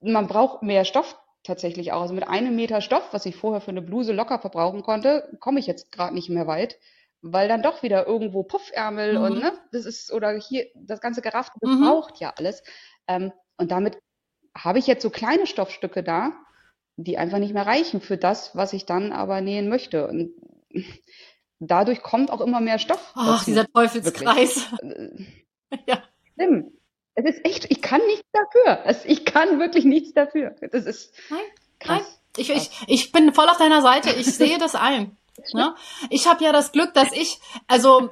man 0.00 0.26
braucht 0.26 0.64
mehr 0.64 0.84
Stoff 0.84 1.16
tatsächlich 1.44 1.92
auch. 1.92 2.02
Also 2.02 2.14
mit 2.14 2.26
einem 2.26 2.56
Meter 2.56 2.80
Stoff, 2.80 3.12
was 3.12 3.26
ich 3.26 3.36
vorher 3.36 3.60
für 3.60 3.70
eine 3.70 3.82
Bluse 3.82 4.12
locker 4.12 4.40
verbrauchen 4.40 4.82
konnte, 4.82 5.38
komme 5.38 5.60
ich 5.60 5.68
jetzt 5.68 5.92
gerade 5.92 6.14
nicht 6.14 6.30
mehr 6.30 6.48
weit 6.48 6.78
weil 7.20 7.48
dann 7.48 7.62
doch 7.62 7.82
wieder 7.82 8.06
irgendwo 8.06 8.44
Puffärmel 8.44 9.18
mhm. 9.18 9.24
und 9.24 9.38
ne, 9.40 9.52
das 9.72 9.86
ist 9.86 10.12
oder 10.12 10.38
hier 10.38 10.66
das 10.76 11.00
ganze 11.00 11.20
Geraffel, 11.20 11.52
das 11.60 11.70
mhm. 11.70 11.80
braucht 11.84 12.20
ja 12.20 12.32
alles. 12.36 12.62
Ähm, 13.08 13.32
und 13.58 13.70
damit 13.70 13.98
habe 14.56 14.78
ich 14.78 14.86
jetzt 14.86 15.02
so 15.02 15.10
kleine 15.10 15.46
Stoffstücke 15.46 16.02
da, 16.02 16.32
die 16.96 17.18
einfach 17.18 17.38
nicht 17.38 17.54
mehr 17.54 17.66
reichen 17.66 18.00
für 18.00 18.16
das, 18.16 18.56
was 18.56 18.72
ich 18.72 18.86
dann 18.86 19.12
aber 19.12 19.40
nähen 19.40 19.68
möchte. 19.68 20.08
Und 20.08 20.32
dadurch 21.60 22.02
kommt 22.02 22.30
auch 22.30 22.40
immer 22.40 22.60
mehr 22.60 22.78
Stoff. 22.78 23.12
Ach, 23.14 23.44
dieser 23.44 23.66
Teufelskreis. 23.66 24.68
ja. 25.86 26.02
Schlimm. 26.34 26.72
Es 27.14 27.24
ist 27.24 27.44
echt, 27.44 27.70
ich 27.70 27.82
kann 27.82 28.00
nichts 28.06 28.28
dafür. 28.32 28.94
Ich 29.06 29.24
kann 29.24 29.58
wirklich 29.58 29.84
nichts 29.84 30.14
dafür. 30.14 30.54
Das 30.60 30.86
ist 30.86 31.12
nein, 31.30 31.40
krass. 31.80 32.02
Nein. 32.02 32.12
Ich, 32.36 32.50
ich, 32.50 32.70
ich 32.86 33.12
bin 33.12 33.34
voll 33.34 33.48
auf 33.48 33.56
deiner 33.58 33.82
Seite. 33.82 34.10
Ich 34.10 34.34
sehe 34.34 34.58
das 34.58 34.74
ein. 34.74 35.16
Ne? 35.54 35.72
Ich 36.10 36.26
habe 36.26 36.42
ja 36.42 36.50
das 36.50 36.72
Glück, 36.72 36.94
dass 36.94 37.12
ich, 37.12 37.38
also 37.68 38.10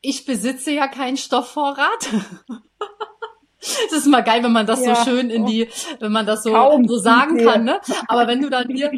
ich 0.00 0.24
besitze 0.24 0.72
ja 0.72 0.88
keinen 0.88 1.16
Stoffvorrat. 1.16 2.08
Es 3.86 3.92
ist 3.92 4.06
mal 4.06 4.22
geil, 4.22 4.42
wenn 4.42 4.52
man 4.52 4.66
das 4.66 4.84
ja. 4.84 4.94
so 4.94 5.04
schön 5.04 5.30
in 5.30 5.46
die, 5.46 5.68
wenn 6.00 6.12
man 6.12 6.26
das 6.26 6.42
so, 6.42 6.82
so 6.86 6.98
sagen 6.98 7.44
kann, 7.44 7.64
ne? 7.64 7.80
Aber 8.08 8.26
wenn 8.26 8.42
du 8.42 8.50
dann 8.50 8.68
hier, 8.68 8.90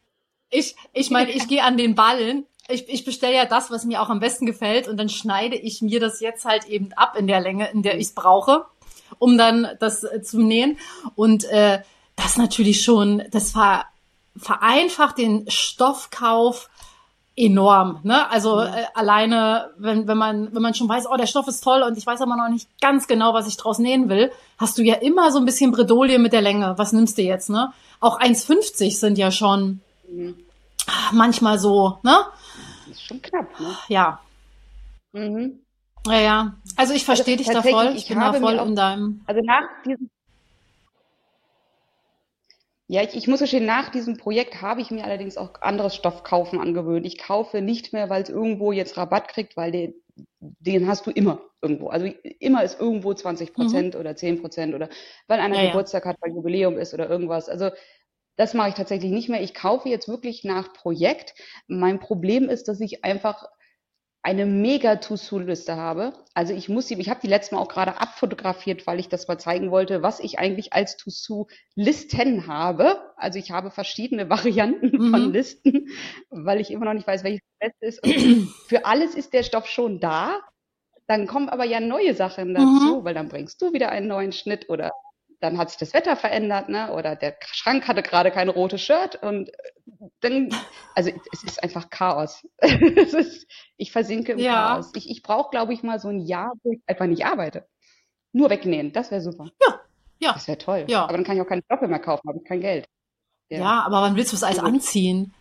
ich, 0.50 0.76
ich 0.92 1.10
meine, 1.10 1.30
ich 1.32 1.48
gehe 1.48 1.64
an 1.64 1.76
den 1.76 1.94
Ballen 1.94 2.46
ich, 2.68 2.88
ich 2.88 3.04
bestelle 3.04 3.34
ja 3.34 3.44
das, 3.44 3.70
was 3.70 3.84
mir 3.84 4.02
auch 4.02 4.08
am 4.08 4.20
besten 4.20 4.46
gefällt 4.46 4.88
und 4.88 4.96
dann 4.96 5.08
schneide 5.08 5.56
ich 5.56 5.82
mir 5.82 6.00
das 6.00 6.20
jetzt 6.20 6.44
halt 6.44 6.66
eben 6.66 6.92
ab 6.94 7.16
in 7.18 7.26
der 7.26 7.40
Länge, 7.40 7.70
in 7.70 7.82
der 7.82 7.96
ich 7.96 8.08
es 8.08 8.14
brauche, 8.14 8.66
um 9.18 9.36
dann 9.36 9.68
das 9.80 10.04
äh, 10.04 10.22
zu 10.22 10.40
nähen. 10.40 10.78
Und 11.14 11.44
äh, 11.44 11.82
das 12.16 12.36
natürlich 12.36 12.84
schon, 12.84 13.22
das 13.30 13.54
war 13.54 13.86
vereinfacht 14.36 15.18
den 15.18 15.48
Stoffkauf 15.50 16.70
enorm. 17.36 18.00
Ne? 18.02 18.28
Also 18.30 18.60
äh, 18.60 18.84
alleine, 18.94 19.70
wenn, 19.78 20.06
wenn 20.06 20.18
man 20.18 20.54
wenn 20.54 20.62
man 20.62 20.74
schon 20.74 20.88
weiß, 20.88 21.06
oh, 21.10 21.16
der 21.16 21.26
Stoff 21.26 21.48
ist 21.48 21.64
toll 21.64 21.82
und 21.82 21.96
ich 21.96 22.06
weiß 22.06 22.20
aber 22.20 22.36
noch 22.36 22.48
nicht 22.48 22.68
ganz 22.80 23.06
genau, 23.06 23.32
was 23.32 23.48
ich 23.48 23.56
draus 23.56 23.78
nähen 23.78 24.08
will, 24.08 24.30
hast 24.58 24.76
du 24.76 24.82
ja 24.82 24.96
immer 24.96 25.32
so 25.32 25.38
ein 25.38 25.46
bisschen 25.46 25.72
Bredouille 25.72 26.18
mit 26.18 26.32
der 26.32 26.42
Länge. 26.42 26.74
Was 26.76 26.92
nimmst 26.92 27.16
du 27.16 27.22
jetzt? 27.22 27.48
Ne? 27.48 27.72
Auch 28.00 28.20
1,50 28.20 28.98
sind 28.98 29.16
ja 29.16 29.30
schon 29.30 29.80
mhm. 30.08 30.36
manchmal 31.12 31.58
so. 31.58 31.98
Ne? 32.02 32.16
Das 32.86 32.96
ist 32.96 33.06
schon 33.06 33.22
knapp. 33.22 33.58
Ne? 33.58 33.76
Ja. 33.88 34.20
Mhm. 35.12 35.60
Ja, 36.06 36.20
ja. 36.20 36.54
Also 36.76 36.92
ich 36.94 37.04
verstehe 37.04 37.38
also, 37.38 37.50
dich 37.50 37.54
da 37.54 37.62
voll. 37.62 37.92
Ich, 37.94 38.02
ich 38.02 38.08
bin 38.08 38.20
da 38.20 38.32
voll 38.34 38.54
in 38.54 38.76
deinem. 38.76 39.22
Also 39.26 39.40
nach 39.42 39.62
diesem 39.86 40.10
ja, 42.88 43.02
ich, 43.02 43.14
ich 43.14 43.28
muss 43.28 43.40
gestehen, 43.40 43.64
nach 43.64 43.90
diesem 43.90 44.16
Projekt 44.16 44.60
habe 44.60 44.80
ich 44.80 44.90
mir 44.90 45.04
allerdings 45.04 45.36
auch 45.36 45.60
anderes 45.60 45.94
Stoffkaufen 45.94 46.60
angewöhnt. 46.60 47.06
Ich 47.06 47.18
kaufe 47.18 47.62
nicht 47.62 47.92
mehr, 47.92 48.10
weil 48.10 48.22
es 48.22 48.28
irgendwo 48.28 48.72
jetzt 48.72 48.96
Rabatt 48.96 49.28
kriegt, 49.28 49.56
weil 49.56 49.72
den, 49.72 49.94
den 50.40 50.86
hast 50.86 51.06
du 51.06 51.10
immer 51.10 51.40
irgendwo. 51.62 51.88
Also 51.88 52.06
immer 52.40 52.64
ist 52.64 52.80
irgendwo 52.80 53.14
20 53.14 53.54
Prozent 53.54 53.94
mhm. 53.94 54.00
oder 54.00 54.16
10 54.16 54.40
Prozent 54.40 54.74
oder 54.74 54.88
weil 55.28 55.40
einer 55.40 55.62
ja, 55.62 55.70
Geburtstag 55.70 56.04
ja. 56.04 56.10
hat, 56.10 56.18
weil 56.20 56.34
Jubiläum 56.34 56.76
ist 56.76 56.92
oder 56.92 57.08
irgendwas. 57.08 57.48
Also 57.48 57.70
das 58.36 58.54
mache 58.54 58.70
ich 58.70 58.74
tatsächlich 58.74 59.12
nicht 59.12 59.28
mehr. 59.28 59.42
Ich 59.42 59.54
kaufe 59.54 59.88
jetzt 59.88 60.08
wirklich 60.08 60.42
nach 60.44 60.72
Projekt. 60.72 61.34
Mein 61.68 62.00
Problem 62.00 62.48
ist, 62.48 62.68
dass 62.68 62.80
ich 62.80 63.04
einfach 63.04 63.46
eine 64.22 64.46
mega 64.46 64.96
To-Do-Liste 64.96 65.76
habe. 65.76 66.12
Also 66.32 66.54
ich 66.54 66.68
muss 66.68 66.86
sie, 66.86 66.94
ich 66.94 67.10
habe 67.10 67.20
die 67.20 67.28
letzte 67.28 67.54
Mal 67.54 67.60
auch 67.60 67.68
gerade 67.68 68.00
abfotografiert, 68.00 68.86
weil 68.86 69.00
ich 69.00 69.08
das 69.08 69.26
mal 69.26 69.38
zeigen 69.38 69.72
wollte, 69.72 70.02
was 70.02 70.20
ich 70.20 70.38
eigentlich 70.38 70.72
als 70.72 70.96
To-Do-Listen 70.96 72.46
habe. 72.46 73.00
Also 73.16 73.40
ich 73.40 73.50
habe 73.50 73.72
verschiedene 73.72 74.30
Varianten 74.30 74.96
mhm. 74.96 75.10
von 75.10 75.32
Listen, 75.32 75.88
weil 76.30 76.60
ich 76.60 76.70
immer 76.70 76.84
noch 76.84 76.94
nicht 76.94 77.06
weiß, 77.06 77.24
welches 77.24 77.42
das 77.58 77.70
Beste 77.70 77.86
ist. 77.86 78.04
Und 78.04 78.48
für 78.68 78.86
alles 78.86 79.16
ist 79.16 79.32
der 79.32 79.42
Stoff 79.42 79.66
schon 79.66 79.98
da. 79.98 80.38
Dann 81.08 81.26
kommen 81.26 81.48
aber 81.48 81.64
ja 81.64 81.80
neue 81.80 82.14
Sachen 82.14 82.54
dazu, 82.54 83.00
mhm. 83.00 83.04
weil 83.04 83.14
dann 83.14 83.28
bringst 83.28 83.60
du 83.60 83.72
wieder 83.72 83.90
einen 83.90 84.06
neuen 84.06 84.30
Schnitt 84.30 84.68
oder 84.68 84.92
dann 85.42 85.58
hat 85.58 85.70
sich 85.70 85.78
das 85.78 85.92
Wetter 85.92 86.14
verändert, 86.14 86.68
ne? 86.68 86.92
Oder 86.92 87.16
der 87.16 87.36
Schrank 87.50 87.88
hatte 87.88 88.02
gerade 88.02 88.30
kein 88.30 88.48
rotes 88.48 88.80
Shirt 88.80 89.20
und 89.22 89.48
äh, 89.48 89.52
dann, 90.20 90.54
also 90.94 91.10
es 91.32 91.42
ist 91.42 91.62
einfach 91.62 91.90
Chaos. 91.90 92.46
ist, 92.60 93.48
ich 93.76 93.90
versinke 93.90 94.32
im 94.32 94.38
ja. 94.38 94.74
Chaos. 94.74 94.92
Ich, 94.94 95.10
ich 95.10 95.22
brauche, 95.22 95.50
glaube 95.50 95.74
ich, 95.74 95.82
mal 95.82 95.98
so 95.98 96.08
ein 96.08 96.20
Jahr, 96.20 96.52
wo 96.62 96.72
ich 96.72 96.80
einfach 96.86 97.06
nicht 97.06 97.26
arbeite. 97.26 97.66
Nur 98.32 98.50
wegnähen, 98.50 98.92
das 98.92 99.10
wäre 99.10 99.20
super. 99.20 99.50
Ja, 99.66 99.80
ja. 100.20 100.32
Das 100.32 100.46
wäre 100.46 100.58
toll. 100.58 100.84
Ja. 100.86 101.04
Aber 101.04 101.14
dann 101.14 101.24
kann 101.24 101.34
ich 101.36 101.42
auch 101.42 101.48
keine 101.48 101.62
Stoffe 101.62 101.88
mehr 101.88 101.98
kaufen, 101.98 102.28
habe 102.28 102.38
ich 102.38 102.44
kein 102.44 102.60
Geld. 102.60 102.86
Ja. 103.48 103.58
ja, 103.58 103.82
aber 103.82 104.00
wann 104.02 104.14
willst 104.14 104.32
du 104.32 104.36
es 104.36 104.44
alles 104.44 104.60
anziehen? 104.60 105.34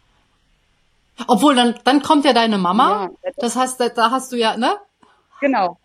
Obwohl, 1.28 1.56
dann, 1.56 1.76
dann 1.84 2.02
kommt 2.02 2.26
ja 2.26 2.34
deine 2.34 2.58
Mama. 2.58 3.12
Ja, 3.24 3.32
das 3.38 3.56
heißt, 3.56 3.80
da, 3.80 3.90
da 3.90 4.10
hast 4.10 4.32
du 4.32 4.36
ja, 4.36 4.58
ne? 4.58 4.78
Genau. 5.40 5.78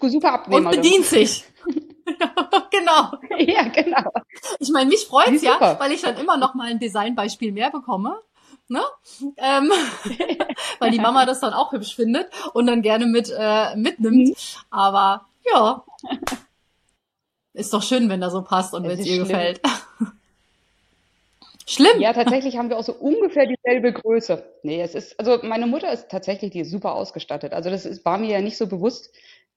Super 0.00 0.34
Abnehmer. 0.34 0.70
Und 0.70 0.76
bedient 0.76 1.04
sich. 1.04 1.44
genau. 2.70 3.18
Ja, 3.38 3.64
genau. 3.64 4.10
Ich 4.58 4.70
meine, 4.70 4.88
mich 4.88 5.06
freut's 5.06 5.42
ja, 5.42 5.76
weil 5.78 5.92
ich 5.92 6.02
dann 6.02 6.16
immer 6.16 6.36
noch 6.36 6.54
mal 6.54 6.68
ein 6.68 6.78
Designbeispiel 6.78 7.52
mehr 7.52 7.70
bekomme. 7.70 8.16
Ne? 8.68 8.82
Ähm, 9.36 9.70
weil 10.80 10.90
die 10.90 10.98
Mama 10.98 11.24
das 11.24 11.40
dann 11.40 11.52
auch 11.52 11.72
hübsch 11.72 11.94
findet 11.94 12.28
und 12.52 12.66
dann 12.66 12.82
gerne 12.82 13.06
mit 13.06 13.32
äh, 13.36 13.76
mitnimmt. 13.76 14.28
Mhm. 14.28 14.34
Aber 14.70 15.26
ja, 15.52 15.84
ist 17.54 17.72
doch 17.72 17.82
schön, 17.82 18.08
wenn 18.08 18.20
da 18.20 18.30
so 18.30 18.42
passt 18.42 18.74
und 18.74 18.84
wenn 18.84 18.98
es 18.98 19.06
ihr 19.06 19.14
schlimm. 19.14 19.28
gefällt. 19.28 19.60
Schlimm. 21.68 22.00
Ja, 22.00 22.12
tatsächlich 22.12 22.56
haben 22.56 22.68
wir 22.68 22.78
auch 22.78 22.84
so 22.84 22.92
ungefähr 22.92 23.44
dieselbe 23.44 23.92
Größe. 23.92 24.44
Nee, 24.62 24.80
es 24.82 24.94
ist, 24.94 25.18
also 25.18 25.40
meine 25.42 25.66
Mutter 25.66 25.92
ist 25.92 26.08
tatsächlich, 26.08 26.52
die 26.52 26.60
ist 26.60 26.70
super 26.70 26.94
ausgestattet. 26.94 27.52
Also 27.52 27.70
das 27.70 27.84
ist, 27.84 28.04
war 28.04 28.18
mir 28.18 28.30
ja 28.30 28.40
nicht 28.40 28.56
so 28.56 28.68
bewusst, 28.68 29.10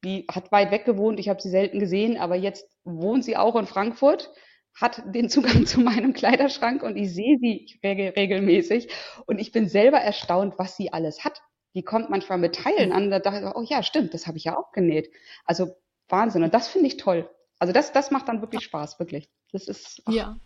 die 0.03 0.25
hat 0.31 0.51
weit 0.51 0.71
weg 0.71 0.85
gewohnt, 0.85 1.19
ich 1.19 1.29
habe 1.29 1.41
sie 1.41 1.49
selten 1.49 1.79
gesehen, 1.79 2.17
aber 2.17 2.35
jetzt 2.35 2.67
wohnt 2.83 3.23
sie 3.23 3.37
auch 3.37 3.55
in 3.55 3.67
Frankfurt, 3.67 4.31
hat 4.79 5.03
den 5.05 5.29
Zugang 5.29 5.65
zu 5.65 5.81
meinem 5.81 6.13
Kleiderschrank 6.13 6.83
und 6.83 6.95
ich 6.95 7.13
sehe 7.13 7.37
sie 7.39 7.79
regel 7.83 8.09
regelmäßig 8.09 8.89
und 9.25 9.39
ich 9.39 9.51
bin 9.51 9.67
selber 9.67 9.97
erstaunt, 9.97 10.55
was 10.57 10.77
sie 10.77 10.93
alles 10.93 11.23
hat. 11.23 11.41
Die 11.75 11.83
kommt 11.83 12.09
manchmal 12.09 12.39
mit 12.39 12.55
Teilen 12.55 12.91
an, 12.91 13.11
da 13.11 13.19
dachte 13.19 13.45
ich, 13.45 13.55
oh 13.55 13.61
ja, 13.61 13.83
stimmt, 13.83 14.13
das 14.13 14.25
habe 14.25 14.37
ich 14.37 14.45
ja 14.45 14.57
auch 14.57 14.71
genäht. 14.71 15.11
Also 15.45 15.75
Wahnsinn 16.07 16.43
und 16.43 16.53
das 16.53 16.67
finde 16.67 16.87
ich 16.87 16.97
toll. 16.97 17.29
Also 17.59 17.73
das, 17.73 17.91
das 17.91 18.09
macht 18.09 18.27
dann 18.27 18.41
wirklich 18.41 18.63
Spaß, 18.63 18.99
wirklich. 18.99 19.29
Das 19.51 19.67
ist, 19.67 20.01
ach, 20.05 20.13
ja. 20.13 20.39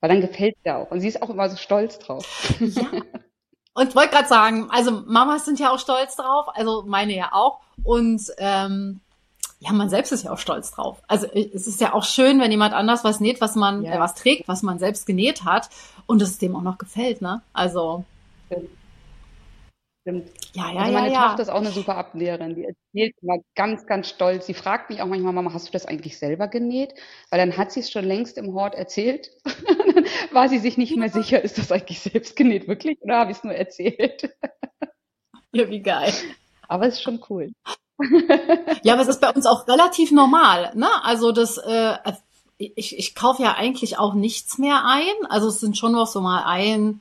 Weil 0.00 0.10
dann 0.10 0.20
gefällt 0.20 0.56
ja 0.64 0.76
auch 0.78 0.90
und 0.90 1.00
sie 1.00 1.08
ist 1.08 1.22
auch 1.22 1.30
immer 1.30 1.48
so 1.48 1.56
stolz 1.56 1.98
drauf. 1.98 2.54
Ja. 2.60 2.90
Und 3.78 3.94
wollte 3.94 4.10
gerade 4.10 4.26
sagen, 4.26 4.68
also 4.70 4.90
Mamas 5.06 5.44
sind 5.44 5.60
ja 5.60 5.70
auch 5.70 5.78
stolz 5.78 6.16
drauf, 6.16 6.46
also 6.56 6.82
meine 6.84 7.14
ja 7.14 7.32
auch. 7.32 7.60
Und 7.84 8.22
ähm, 8.38 8.98
ja, 9.60 9.72
man 9.72 9.88
selbst 9.88 10.10
ist 10.10 10.24
ja 10.24 10.32
auch 10.32 10.38
stolz 10.38 10.72
drauf. 10.72 11.00
Also 11.06 11.28
es 11.28 11.68
ist 11.68 11.80
ja 11.80 11.94
auch 11.94 12.02
schön, 12.02 12.40
wenn 12.40 12.50
jemand 12.50 12.74
anders 12.74 13.04
was 13.04 13.20
näht, 13.20 13.40
was 13.40 13.54
man, 13.54 13.84
ja. 13.84 13.94
äh, 13.94 14.00
was 14.00 14.16
trägt, 14.16 14.48
was 14.48 14.64
man 14.64 14.80
selbst 14.80 15.06
genäht 15.06 15.44
hat 15.44 15.70
und 16.06 16.20
es 16.20 16.38
dem 16.38 16.56
auch 16.56 16.62
noch 16.62 16.78
gefällt, 16.78 17.22
ne? 17.22 17.40
Also. 17.52 18.04
Stimmt. 18.46 18.68
Stimmt. 20.02 20.30
Ja, 20.54 20.72
ja, 20.72 20.80
also 20.80 20.92
meine 20.92 21.12
ja, 21.12 21.28
Tochter 21.28 21.42
ist 21.42 21.48
auch 21.48 21.56
eine 21.56 21.70
super 21.70 21.96
Abnäherin. 21.96 22.54
Die 22.54 22.64
erzählt 22.64 23.14
immer 23.20 23.38
ganz, 23.54 23.86
ganz 23.86 24.08
stolz. 24.08 24.46
Sie 24.46 24.54
fragt 24.54 24.90
mich 24.90 25.02
auch 25.02 25.06
manchmal, 25.06 25.32
Mama, 25.32 25.52
hast 25.52 25.68
du 25.68 25.72
das 25.72 25.86
eigentlich 25.86 26.18
selber 26.18 26.48
genäht? 26.48 26.94
Weil 27.30 27.40
dann 27.40 27.56
hat 27.56 27.72
sie 27.72 27.80
es 27.80 27.90
schon 27.90 28.04
längst 28.04 28.38
im 28.38 28.54
Hort 28.54 28.74
erzählt. 28.74 29.30
dann 29.44 30.04
war 30.32 30.48
sie 30.48 30.58
sich 30.58 30.78
nicht 30.78 30.96
mehr 30.96 31.10
sicher, 31.10 31.42
ist 31.42 31.58
das 31.58 31.72
eigentlich 31.72 32.00
selbst 32.00 32.36
genäht, 32.36 32.68
wirklich? 32.68 33.00
Oder 33.02 33.18
habe 33.18 33.32
ich 33.32 33.38
es 33.38 33.44
nur 33.44 33.54
erzählt? 33.54 34.34
ja, 35.52 35.68
wie 35.68 35.82
geil. 35.82 36.12
Aber 36.68 36.86
es 36.86 36.94
ist 36.94 37.02
schon 37.02 37.22
cool. 37.28 37.52
ja, 38.82 38.92
aber 38.94 39.02
es 39.02 39.08
ist 39.08 39.20
bei 39.20 39.30
uns 39.30 39.46
auch 39.46 39.66
relativ 39.66 40.12
normal. 40.12 40.72
Ne? 40.74 40.88
Also 41.02 41.32
das, 41.32 41.58
äh, 41.58 41.96
ich, 42.56 42.98
ich 42.98 43.14
kaufe 43.14 43.42
ja 43.42 43.54
eigentlich 43.54 43.98
auch 43.98 44.14
nichts 44.14 44.58
mehr 44.58 44.84
ein. 44.84 45.26
Also 45.28 45.48
es 45.48 45.60
sind 45.60 45.76
schon 45.76 45.92
noch 45.92 46.06
so 46.06 46.20
mal 46.20 46.44
ein 46.44 47.00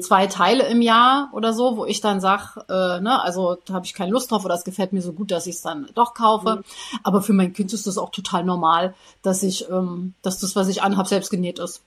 zwei 0.00 0.26
Teile 0.26 0.66
im 0.68 0.82
Jahr 0.82 1.30
oder 1.32 1.52
so, 1.52 1.76
wo 1.76 1.84
ich 1.86 2.00
dann 2.00 2.20
sag, 2.20 2.56
äh, 2.68 3.00
ne, 3.00 3.22
also 3.22 3.56
da 3.64 3.74
habe 3.74 3.86
ich 3.86 3.94
keine 3.94 4.10
Lust 4.10 4.30
drauf 4.30 4.44
oder 4.44 4.54
es 4.54 4.64
gefällt 4.64 4.92
mir 4.92 5.00
so 5.00 5.12
gut, 5.12 5.30
dass 5.30 5.46
ich 5.46 5.56
es 5.56 5.62
dann 5.62 5.88
doch 5.94 6.14
kaufe. 6.14 6.56
Mhm. 6.56 6.64
Aber 7.02 7.22
für 7.22 7.32
mein 7.32 7.52
Kind 7.52 7.72
ist 7.72 7.86
das 7.86 7.98
auch 7.98 8.10
total 8.10 8.44
normal, 8.44 8.94
dass 9.22 9.42
ich, 9.42 9.68
ähm, 9.70 10.14
dass 10.22 10.40
das, 10.40 10.56
was 10.56 10.68
ich 10.68 10.82
anhab, 10.82 11.06
selbst 11.06 11.30
genäht 11.30 11.58
ist. 11.58 11.82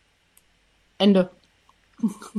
Ende. 0.98 1.30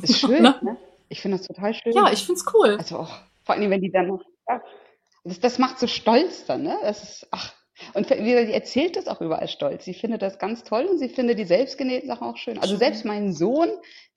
Ist 0.00 0.18
schön, 0.18 0.42
ne? 0.42 0.56
ne? 0.62 0.76
Ich 1.08 1.20
finde 1.20 1.38
das 1.38 1.46
total 1.46 1.74
schön. 1.74 1.92
Ja, 1.92 2.10
ich 2.10 2.24
find's 2.24 2.44
cool. 2.54 2.76
Also 2.78 2.98
auch, 2.98 3.10
vor 3.44 3.54
allem, 3.54 3.70
wenn 3.70 3.82
die 3.82 3.92
dann 3.92 4.08
noch, 4.08 4.22
ja, 4.48 4.60
das, 5.24 5.40
das 5.40 5.58
macht 5.58 5.78
so 5.78 5.86
stolz 5.86 6.46
dann, 6.46 6.62
ne? 6.62 6.76
Das 6.82 7.02
ist, 7.02 7.28
ach, 7.30 7.52
und 7.94 8.08
sie 8.08 8.32
erzählt 8.52 8.96
das 8.96 9.08
auch 9.08 9.20
überall 9.20 9.48
stolz. 9.48 9.84
Sie 9.84 9.94
findet 9.94 10.22
das 10.22 10.38
ganz 10.38 10.62
toll 10.64 10.86
und 10.86 10.98
sie 10.98 11.08
findet 11.08 11.38
die 11.38 11.44
selbstgenähten 11.44 12.08
Sachen 12.08 12.26
auch 12.26 12.36
schön. 12.36 12.58
Also 12.58 12.76
selbst 12.76 13.04
mein 13.04 13.32
Sohn 13.32 13.70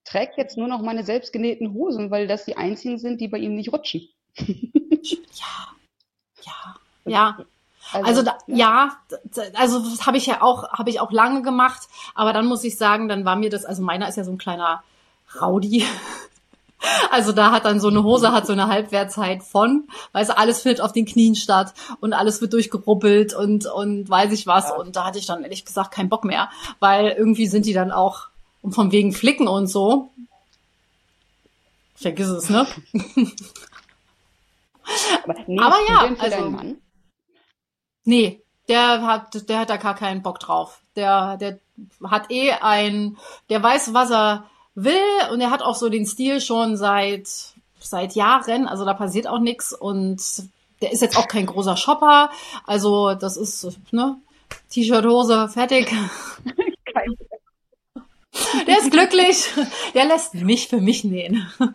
trägt 0.06 0.38
jetzt 0.38 0.58
nur 0.58 0.68
noch 0.68 0.82
meine 0.82 1.04
selbstgenähten 1.04 1.74
Hosen, 1.74 2.12
weil 2.12 2.28
das 2.28 2.46
die 2.46 2.56
einzigen 2.56 2.98
sind, 3.00 3.20
die 3.20 3.28
bei 3.28 3.40
ihm 3.40 3.56
nicht 3.56 3.74
rutschen. 3.74 4.08
ja, 4.38 5.68
ja, 6.44 6.76
ja. 7.06 7.38
Also, 7.92 8.08
also 8.08 8.22
da, 8.24 8.38
ja. 8.48 8.58
ja, 8.58 8.98
also 9.54 9.80
das 9.80 10.06
habe 10.08 10.18
ich 10.18 10.26
ja 10.26 10.42
auch, 10.42 10.72
habe 10.72 10.90
ich 10.90 11.00
auch 11.00 11.12
lange 11.12 11.44
gemacht, 11.44 11.88
aber 12.16 12.34
dann 12.34 12.46
muss 12.46 12.64
ich 12.64 12.78
sagen, 12.78 13.08
dann 13.08 13.26
war 13.26 13.36
mir 13.36 13.50
das, 13.50 13.64
also 13.64 13.84
meiner 13.84 14.08
ist 14.08 14.16
ja 14.16 14.24
so 14.24 14.32
ein 14.32 14.38
kleiner 14.38 14.84
Raudi. 15.40 15.86
Also 17.10 17.32
da 17.32 17.52
hat 17.52 17.66
dann 17.66 17.80
so 17.80 17.88
eine 17.88 18.04
Hose 18.04 18.32
hat 18.32 18.46
so 18.46 18.54
eine 18.54 18.68
Halbwertzeit 18.68 19.42
von, 19.42 19.88
weißt 20.12 20.32
du, 20.32 20.38
alles 20.38 20.62
findet 20.62 20.82
auf 20.82 20.92
den 20.92 21.06
Knien 21.06 21.34
statt 21.34 21.74
und 22.00 22.14
alles 22.14 22.42
wird 22.42 22.54
durchgeruppelt 22.54 23.34
und 23.34 23.66
und 23.66 24.08
weiß 24.08 24.32
ich 24.34 24.46
was 24.46 24.70
ja. 24.70 24.76
und 24.76 24.96
da 24.96 25.06
hatte 25.06 25.18
ich 25.18 25.26
dann 25.26 25.42
ehrlich 25.42 25.66
gesagt 25.66 25.90
keinen 25.90 26.10
Bock 26.10 26.26
mehr, 26.26 26.50
weil 26.80 27.08
irgendwie 27.18 27.48
sind 27.48 27.66
die 27.66 27.74
dann 27.74 27.92
auch 27.92 28.28
und 28.66 28.74
von 28.74 28.92
wegen 28.92 29.14
Flicken 29.14 29.48
und 29.48 29.68
so. 29.68 30.10
Vergiss 31.94 32.30
es, 32.30 32.50
ne? 32.50 32.66
Aber, 35.24 35.36
Aber 35.64 35.78
ja, 35.88 36.16
also. 36.18 36.60
Nee, 38.06 38.42
der 38.68 39.04
hat, 39.04 39.48
der 39.50 39.60
hat 39.60 39.70
da 39.70 39.78
gar 39.78 39.94
keinen 39.94 40.24
Bock 40.24 40.40
drauf. 40.40 40.80
Der, 40.96 41.38
der 41.38 41.60
hat 42.04 42.32
eh 42.32 42.54
ein, 42.54 43.18
der 43.52 43.62
weiß, 43.62 43.94
was 43.94 44.10
er 44.10 44.50
will 44.74 44.96
und 45.32 45.42
er 45.42 45.52
hat 45.52 45.62
auch 45.62 45.76
so 45.76 45.88
den 45.90 46.08
Stil 46.08 46.42
schon 46.42 46.76
seit, 46.76 47.30
seit 47.80 48.16
Jahren. 48.16 48.68
Also 48.68 48.84
da 48.84 48.96
passiert 48.96 49.28
auch 49.28 49.40
nichts 49.40 49.74
und 49.74 50.24
der 50.82 50.92
ist 50.92 51.04
jetzt 51.04 51.18
auch 51.18 51.28
kein 51.28 51.46
großer 51.46 51.78
Shopper. 51.78 52.32
Also 52.66 53.14
das 53.14 53.38
ist, 53.38 53.78
ne, 53.92 54.18
T-Shirt, 54.72 55.06
Hose, 55.06 55.50
fertig. 55.50 55.94
Der 58.68 58.80
ist 58.80 58.92
glücklich. 58.92 59.46
Der 59.94 60.06
lässt 60.06 60.34
mich 60.34 60.68
für 60.68 60.82
mich 60.82 61.04
nähen. 61.04 61.48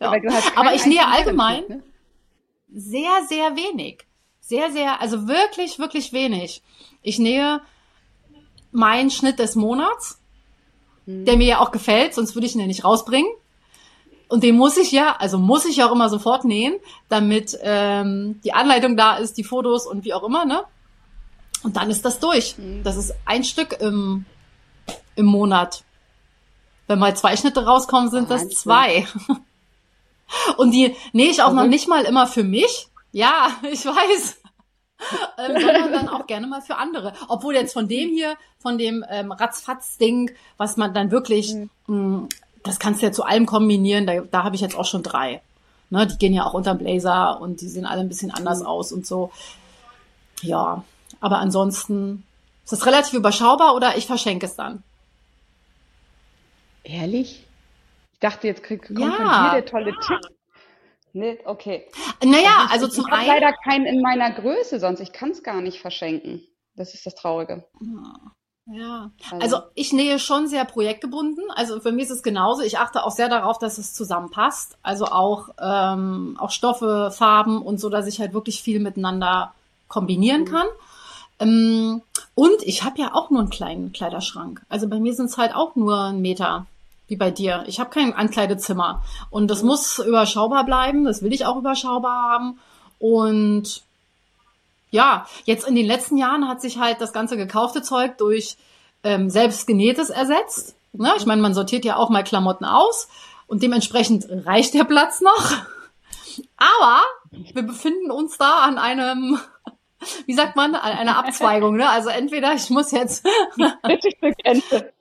ja. 0.00 0.12
Aber 0.56 0.74
ich 0.74 0.86
nähe 0.86 1.06
allgemein 1.06 1.64
ne? 1.68 1.82
sehr, 2.72 3.24
sehr 3.28 3.56
wenig. 3.56 4.04
Sehr, 4.40 4.70
sehr, 4.72 5.00
also 5.00 5.28
wirklich, 5.28 5.78
wirklich 5.78 6.12
wenig. 6.12 6.62
Ich 7.02 7.18
nähe 7.18 7.60
meinen 8.72 9.10
Schnitt 9.10 9.38
des 9.38 9.56
Monats, 9.56 10.20
hm. 11.04 11.24
der 11.24 11.36
mir 11.36 11.46
ja 11.46 11.60
auch 11.60 11.70
gefällt, 11.70 12.14
sonst 12.14 12.34
würde 12.34 12.46
ich 12.46 12.54
ihn 12.54 12.60
ja 12.60 12.66
nicht 12.66 12.84
rausbringen. 12.84 13.30
Und 14.28 14.42
den 14.42 14.56
muss 14.56 14.76
ich 14.76 14.92
ja, 14.92 15.16
also 15.18 15.38
muss 15.38 15.64
ich 15.64 15.82
auch 15.82 15.92
immer 15.92 16.10
sofort 16.10 16.44
nähen, 16.44 16.74
damit 17.08 17.58
ähm, 17.62 18.40
die 18.44 18.52
Anleitung 18.52 18.96
da 18.96 19.16
ist, 19.16 19.38
die 19.38 19.44
Fotos 19.44 19.86
und 19.86 20.04
wie 20.04 20.12
auch 20.12 20.22
immer, 20.22 20.44
ne? 20.44 20.64
Und 21.62 21.76
dann 21.76 21.90
ist 21.90 22.04
das 22.04 22.20
durch. 22.20 22.56
Hm. 22.56 22.82
Das 22.84 22.96
ist 22.96 23.14
ein 23.24 23.44
Stück 23.44 23.78
im, 23.80 24.26
im 25.16 25.26
Monat. 25.26 25.84
Wenn 26.86 26.98
mal 26.98 27.16
zwei 27.16 27.36
Schnitte 27.36 27.64
rauskommen, 27.64 28.10
sind 28.10 28.28
Wahnsinn. 28.28 28.48
das 28.48 28.58
zwei. 28.58 29.06
Und 30.56 30.72
die 30.72 30.94
nähe 31.12 31.30
ich 31.30 31.42
auch 31.42 31.52
noch 31.52 31.66
nicht 31.66 31.88
mal 31.88 32.04
immer 32.04 32.26
für 32.26 32.44
mich. 32.44 32.88
Ja, 33.12 33.50
ich 33.70 33.84
weiß. 33.84 34.38
ähm, 35.38 35.60
sondern 35.60 35.92
dann 35.92 36.08
auch 36.08 36.26
gerne 36.26 36.46
mal 36.46 36.60
für 36.60 36.76
andere. 36.76 37.12
Obwohl 37.28 37.54
jetzt 37.54 37.72
von 37.72 37.88
dem 37.88 38.10
hier, 38.10 38.36
von 38.58 38.78
dem 38.78 39.04
ähm, 39.08 39.32
Ratzfatz-Ding, 39.32 40.32
was 40.56 40.76
man 40.76 40.92
dann 40.92 41.10
wirklich, 41.10 41.54
mhm. 41.54 41.70
mh, 41.86 41.96
mm, 41.96 42.28
das 42.64 42.78
kannst 42.78 43.00
du 43.00 43.06
ja 43.06 43.12
zu 43.12 43.22
allem 43.22 43.46
kombinieren, 43.46 44.06
da, 44.06 44.20
da 44.20 44.42
habe 44.42 44.56
ich 44.56 44.60
jetzt 44.60 44.76
auch 44.76 44.84
schon 44.84 45.02
drei. 45.02 45.40
Ne, 45.90 46.06
die 46.06 46.18
gehen 46.18 46.34
ja 46.34 46.44
auch 46.44 46.52
unter 46.52 46.74
Blazer 46.74 47.40
und 47.40 47.62
die 47.62 47.68
sehen 47.68 47.86
alle 47.86 48.02
ein 48.02 48.08
bisschen 48.08 48.30
anders 48.30 48.60
mhm. 48.60 48.66
aus 48.66 48.92
und 48.92 49.06
so. 49.06 49.30
Ja, 50.42 50.84
aber 51.20 51.38
ansonsten 51.38 52.24
ist 52.70 52.82
das 52.82 52.86
relativ 52.86 53.14
überschaubar 53.14 53.74
oder 53.74 53.96
ich 53.96 54.06
verschenke 54.06 54.44
es 54.44 54.54
dann. 54.54 54.82
Ehrlich? 56.84 57.46
Ich 58.12 58.18
dachte, 58.20 58.46
jetzt 58.46 58.62
krieg, 58.62 58.86
kommt 58.86 58.98
ja. 58.98 59.10
von 59.10 59.26
dir 59.26 59.50
der 59.52 59.64
tolle 59.64 59.92
Tipp. 59.92 60.20
Nee, 61.14 61.38
okay. 61.46 61.88
Naja, 62.22 62.68
also, 62.70 62.84
also 62.84 62.88
zum 62.88 63.06
ich 63.06 63.12
einen. 63.12 63.22
Ich 63.22 63.30
habe 63.30 63.40
leider 63.40 63.56
keinen 63.64 63.86
in 63.86 64.02
meiner 64.02 64.30
Größe, 64.32 64.80
sonst 64.80 65.00
ich 65.00 65.12
kann 65.12 65.30
es 65.30 65.42
gar 65.42 65.62
nicht 65.62 65.80
verschenken. 65.80 66.42
Das 66.76 66.92
ist 66.92 67.06
das 67.06 67.14
Traurige. 67.14 67.64
Ja, 68.66 69.12
also. 69.30 69.56
also 69.56 69.70
ich 69.74 69.94
nähe 69.94 70.18
schon 70.18 70.46
sehr 70.46 70.66
projektgebunden. 70.66 71.44
Also 71.54 71.80
für 71.80 71.90
mich 71.90 72.04
ist 72.04 72.10
es 72.10 72.22
genauso. 72.22 72.60
Ich 72.60 72.78
achte 72.78 73.02
auch 73.02 73.12
sehr 73.12 73.30
darauf, 73.30 73.58
dass 73.58 73.78
es 73.78 73.94
zusammenpasst. 73.94 74.76
Also 74.82 75.06
auch, 75.06 75.48
ähm, 75.58 76.36
auch 76.38 76.50
Stoffe, 76.50 77.10
Farben 77.16 77.62
und 77.62 77.80
so, 77.80 77.88
dass 77.88 78.06
ich 78.06 78.20
halt 78.20 78.34
wirklich 78.34 78.62
viel 78.62 78.78
miteinander 78.78 79.54
kombinieren 79.88 80.42
mhm. 80.42 80.50
kann. 80.50 80.66
Ähm, 81.40 82.02
und 82.34 82.62
ich 82.62 82.84
habe 82.84 83.00
ja 83.00 83.14
auch 83.14 83.30
nur 83.30 83.40
einen 83.40 83.50
kleinen 83.50 83.92
Kleiderschrank. 83.92 84.62
Also 84.68 84.88
bei 84.88 84.98
mir 84.98 85.14
sind 85.14 85.26
es 85.26 85.38
halt 85.38 85.54
auch 85.54 85.76
nur 85.76 86.04
ein 86.04 86.20
Meter, 86.20 86.66
wie 87.08 87.16
bei 87.16 87.30
dir. 87.30 87.64
Ich 87.66 87.80
habe 87.80 87.90
kein 87.90 88.14
Ankleidezimmer. 88.14 89.02
Und 89.30 89.48
das 89.48 89.62
muss 89.62 89.98
überschaubar 89.98 90.64
bleiben. 90.64 91.04
Das 91.04 91.22
will 91.22 91.32
ich 91.32 91.46
auch 91.46 91.56
überschaubar 91.56 92.30
haben. 92.30 92.58
Und 92.98 93.82
ja, 94.90 95.26
jetzt 95.44 95.66
in 95.66 95.74
den 95.74 95.86
letzten 95.86 96.16
Jahren 96.16 96.48
hat 96.48 96.60
sich 96.60 96.78
halt 96.78 97.00
das 97.00 97.12
ganze 97.12 97.36
gekaufte 97.36 97.82
Zeug 97.82 98.18
durch 98.18 98.56
ähm, 99.02 99.30
selbstgenähtes 99.30 100.10
ersetzt. 100.10 100.74
Ne? 100.92 101.12
Ich 101.16 101.26
meine, 101.26 101.42
man 101.42 101.54
sortiert 101.54 101.84
ja 101.84 101.96
auch 101.96 102.10
mal 102.10 102.24
Klamotten 102.24 102.64
aus 102.64 103.08
und 103.46 103.62
dementsprechend 103.62 104.26
reicht 104.46 104.74
der 104.74 104.84
Platz 104.84 105.20
noch. 105.20 105.52
Aber 106.56 107.02
wir 107.30 107.62
befinden 107.62 108.10
uns 108.10 108.38
da 108.38 108.62
an 108.62 108.78
einem 108.78 109.38
wie 110.26 110.34
sagt 110.34 110.56
man, 110.56 110.74
eine 110.74 111.16
Abzweigung, 111.16 111.76
ne? 111.76 111.88
Also 111.88 112.08
entweder 112.08 112.54
ich 112.54 112.70
muss 112.70 112.90
jetzt. 112.92 113.24
Kritische 113.82 114.34
Grenze. 114.42 114.92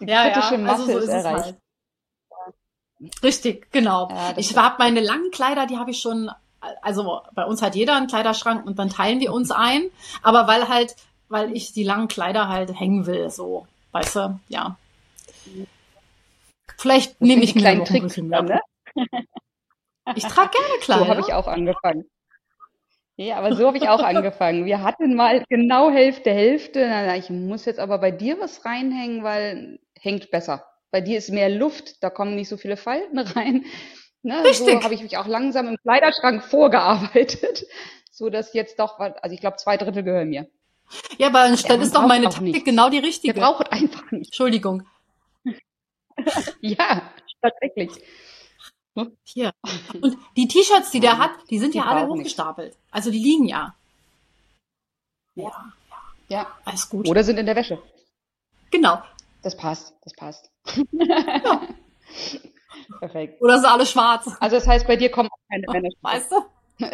Die 0.00 0.06
ja, 0.06 0.30
kritische 0.30 0.54
ja, 0.54 0.60
Masse 0.60 0.82
also 0.82 0.92
so 0.92 0.98
ist, 0.98 1.04
ist 1.04 1.10
erreicht. 1.10 1.44
Halt. 1.44 1.56
Richtig, 3.22 3.70
genau. 3.72 4.08
Ja, 4.10 4.34
ich 4.36 4.56
habe 4.56 4.76
meine 4.78 5.00
langen 5.00 5.30
Kleider, 5.30 5.66
die 5.66 5.76
habe 5.76 5.90
ich 5.90 6.00
schon, 6.00 6.30
also 6.82 7.22
bei 7.34 7.44
uns 7.44 7.62
hat 7.62 7.74
jeder 7.74 7.96
einen 7.96 8.06
Kleiderschrank 8.06 8.64
und 8.64 8.78
dann 8.78 8.90
teilen 8.90 9.20
wir 9.20 9.32
uns 9.32 9.50
ein. 9.50 9.90
Aber 10.22 10.46
weil 10.46 10.68
halt, 10.68 10.94
weil 11.28 11.52
ich 11.56 11.72
die 11.72 11.84
langen 11.84 12.08
Kleider 12.08 12.48
halt 12.48 12.78
hängen 12.78 13.06
will, 13.06 13.30
so, 13.30 13.66
weißt 13.92 14.16
du, 14.16 14.40
ja. 14.48 14.76
Vielleicht 16.78 17.20
nehme 17.20 17.42
ich 17.42 17.54
mir 17.54 17.74
noch 17.74 17.90
ein 17.90 18.02
bisschen 18.02 18.28
mehr. 18.28 18.42
Ne? 18.42 18.60
Ich 20.14 20.24
trage 20.24 20.50
gerne 20.50 20.74
Kleider. 20.80 21.04
So 21.04 21.10
habe 21.10 21.20
ich 21.20 21.32
auch 21.32 21.46
angefangen. 21.48 22.06
Ja, 23.22 23.36
aber 23.36 23.54
so 23.54 23.68
habe 23.68 23.76
ich 23.76 23.88
auch 23.88 24.02
angefangen. 24.02 24.64
Wir 24.64 24.82
hatten 24.82 25.14
mal 25.14 25.44
genau 25.48 25.90
Hälfte, 25.90 26.30
Hälfte. 26.32 27.14
Ich 27.16 27.30
muss 27.30 27.66
jetzt 27.66 27.78
aber 27.78 27.98
bei 27.98 28.10
dir 28.10 28.40
was 28.40 28.64
reinhängen, 28.64 29.22
weil 29.22 29.78
hängt 30.00 30.32
besser. 30.32 30.66
Bei 30.90 31.00
dir 31.00 31.18
ist 31.18 31.30
mehr 31.30 31.48
Luft, 31.48 32.02
da 32.02 32.10
kommen 32.10 32.34
nicht 32.34 32.48
so 32.48 32.56
viele 32.56 32.76
Falten 32.76 33.18
rein. 33.36 33.64
Ne, 34.22 34.42
Richtig. 34.44 34.74
So 34.74 34.82
habe 34.82 34.94
ich 34.94 35.02
mich 35.02 35.18
auch 35.18 35.28
langsam 35.28 35.68
im 35.68 35.76
Kleiderschrank 35.76 36.42
vorgearbeitet, 36.42 37.64
so 38.10 38.28
dass 38.28 38.54
jetzt 38.54 38.80
doch, 38.80 38.98
also 38.98 39.32
ich 39.32 39.40
glaube, 39.40 39.56
zwei 39.56 39.76
Drittel 39.76 40.02
gehören 40.02 40.28
mir. 40.28 40.48
Ja, 41.16 41.28
aber 41.28 41.44
dann 41.44 41.80
ist 41.80 41.94
doch 41.94 42.06
meine 42.06 42.24
Taktik 42.24 42.42
nichts. 42.42 42.64
genau 42.64 42.90
die 42.90 42.98
richtige. 42.98 43.34
Der 43.34 43.40
braucht 43.40 43.72
einfach 43.72 44.10
nicht. 44.10 44.26
Entschuldigung. 44.26 44.82
ja, 46.60 47.02
tatsächlich. 47.40 47.90
Hm? 48.94 49.16
Hier. 49.24 49.52
Und 50.00 50.18
die 50.36 50.48
T-Shirts, 50.48 50.90
die 50.90 51.00
der 51.00 51.18
hat, 51.18 51.30
die 51.50 51.58
sind 51.58 51.74
die 51.74 51.78
ja 51.78 51.86
alle 51.86 52.06
hochgestapelt. 52.06 52.72
Nicht. 52.72 52.78
Also 52.90 53.10
die 53.10 53.18
liegen 53.18 53.46
ja. 53.46 53.74
Ja. 55.34 55.72
Ja. 56.28 56.46
Alles 56.64 56.88
gut. 56.88 57.08
Oder 57.08 57.24
sind 57.24 57.38
in 57.38 57.46
der 57.46 57.56
Wäsche. 57.56 57.82
Genau. 58.70 59.02
Das 59.42 59.56
passt. 59.56 59.94
Das 60.02 60.12
passt. 60.14 60.50
Ja. 60.92 61.62
Perfekt. 62.98 63.40
Oder 63.40 63.58
sind 63.58 63.66
alle 63.66 63.86
schwarz. 63.86 64.28
Also 64.40 64.56
das 64.56 64.66
heißt, 64.66 64.86
bei 64.86 64.96
dir 64.96 65.10
kommen 65.10 65.28
auch 65.30 65.38
keine 65.50 65.66
Männer. 65.70 65.88
Weißt 66.00 66.30
du? 66.30 66.36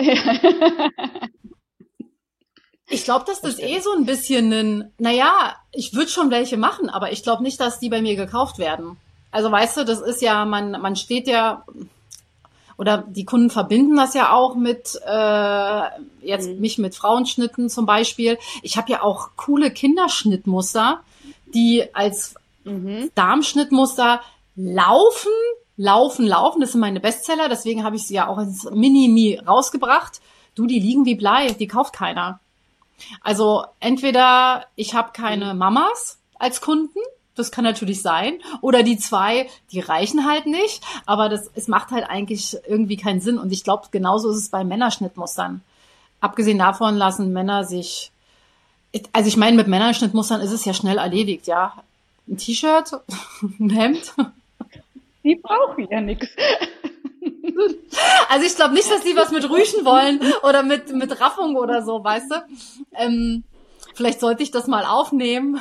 ich 2.88 3.04
glaube, 3.04 3.24
dass 3.26 3.40
das, 3.40 3.56
das 3.56 3.64
eh 3.64 3.80
so 3.80 3.92
ein 3.92 4.06
bisschen 4.06 4.52
ein, 4.52 4.92
naja, 4.98 5.56
ich 5.72 5.94
würde 5.94 6.10
schon 6.10 6.30
welche 6.30 6.56
machen, 6.56 6.90
aber 6.90 7.12
ich 7.12 7.22
glaube 7.22 7.42
nicht, 7.42 7.58
dass 7.60 7.80
die 7.80 7.88
bei 7.88 8.02
mir 8.02 8.16
gekauft 8.16 8.58
werden. 8.58 8.98
Also 9.30 9.50
weißt 9.50 9.78
du, 9.78 9.84
das 9.84 10.00
ist 10.00 10.22
ja, 10.22 10.44
man, 10.44 10.72
man 10.72 10.96
steht 10.96 11.28
ja, 11.28 11.64
oder 12.78 13.04
die 13.06 13.24
Kunden 13.24 13.50
verbinden 13.50 13.96
das 13.96 14.14
ja 14.14 14.32
auch 14.32 14.54
mit, 14.54 14.98
äh, 15.04 15.82
jetzt 16.22 16.48
mhm. 16.48 16.60
mich 16.60 16.78
mit 16.78 16.94
Frauenschnitten 16.94 17.68
zum 17.68 17.86
Beispiel. 17.86 18.38
Ich 18.62 18.76
habe 18.76 18.90
ja 18.90 19.02
auch 19.02 19.30
coole 19.36 19.70
Kinderschnittmuster, 19.70 21.00
die 21.54 21.84
als 21.94 22.36
mhm. 22.64 23.10
Darmschnittmuster 23.14 24.20
laufen, 24.56 25.32
laufen, 25.76 26.26
laufen. 26.26 26.60
Das 26.60 26.72
sind 26.72 26.80
meine 26.80 27.00
Bestseller, 27.00 27.48
deswegen 27.48 27.84
habe 27.84 27.96
ich 27.96 28.06
sie 28.06 28.14
ja 28.14 28.28
auch 28.28 28.38
als 28.38 28.64
Mini-Mi 28.70 29.40
rausgebracht. 29.46 30.20
Du, 30.54 30.66
die 30.66 30.80
liegen 30.80 31.04
wie 31.04 31.16
Blei, 31.16 31.50
die 31.50 31.68
kauft 31.68 31.94
keiner. 31.94 32.40
Also 33.22 33.64
entweder 33.80 34.66
ich 34.76 34.94
habe 34.94 35.10
keine 35.12 35.52
mhm. 35.52 35.58
Mamas 35.58 36.18
als 36.38 36.60
Kunden 36.60 36.98
das 37.38 37.50
kann 37.50 37.64
natürlich 37.64 38.02
sein. 38.02 38.38
Oder 38.60 38.82
die 38.82 38.98
zwei, 38.98 39.48
die 39.72 39.80
reichen 39.80 40.28
halt 40.28 40.46
nicht. 40.46 40.82
Aber 41.06 41.28
das, 41.28 41.50
es 41.54 41.68
macht 41.68 41.90
halt 41.90 42.08
eigentlich 42.08 42.56
irgendwie 42.66 42.96
keinen 42.96 43.20
Sinn. 43.20 43.38
Und 43.38 43.52
ich 43.52 43.64
glaube, 43.64 43.88
genauso 43.90 44.30
ist 44.30 44.38
es 44.38 44.48
bei 44.48 44.64
Männerschnittmustern. 44.64 45.62
Abgesehen 46.20 46.58
davon 46.58 46.96
lassen 46.96 47.32
Männer 47.32 47.64
sich, 47.64 48.10
also 49.12 49.28
ich 49.28 49.36
meine, 49.36 49.56
mit 49.56 49.68
Männerschnittmustern 49.68 50.40
ist 50.40 50.52
es 50.52 50.64
ja 50.64 50.74
schnell 50.74 50.98
erledigt, 50.98 51.46
ja. 51.46 51.74
Ein 52.26 52.36
T-Shirt, 52.36 52.92
ein 53.60 53.70
Hemd. 53.70 54.14
Die 55.24 55.36
brauchen 55.36 55.88
ja 55.90 56.00
nichts. 56.00 56.28
Also 58.28 58.46
ich 58.46 58.54
glaube 58.56 58.74
nicht, 58.74 58.90
dass 58.90 59.02
die 59.02 59.16
was 59.16 59.30
mit 59.30 59.48
Rüschen 59.48 59.84
wollen 59.84 60.20
oder 60.42 60.62
mit, 60.62 60.92
mit 60.92 61.20
Raffung 61.20 61.56
oder 61.56 61.82
so, 61.82 62.02
weißt 62.02 62.30
du? 62.30 62.34
Ähm, 62.94 63.44
vielleicht 63.94 64.20
sollte 64.20 64.42
ich 64.42 64.50
das 64.50 64.66
mal 64.66 64.84
aufnehmen. 64.84 65.60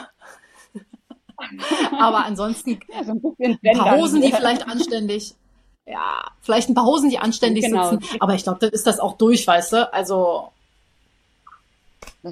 Aber 1.99 2.25
ansonsten 2.25 2.79
ja, 2.93 3.03
so 3.03 3.11
ein, 3.11 3.59
ein 3.63 3.77
paar 3.77 3.97
Hosen, 3.97 4.21
die 4.21 4.31
vielleicht 4.31 4.67
anständig, 4.67 5.35
ja, 5.85 6.23
vielleicht 6.41 6.69
ein 6.69 6.73
paar 6.75 6.85
Hosen, 6.85 7.09
die 7.09 7.19
anständig 7.19 7.65
genau. 7.65 7.91
sitzen. 7.91 8.17
Aber 8.19 8.33
ich 8.33 8.43
glaube, 8.43 8.59
dann 8.59 8.71
ist 8.71 8.87
das 8.87 8.99
auch 8.99 9.17
durch, 9.17 9.45
weißt 9.45 9.73
du? 9.73 9.93
Also, 9.93 10.51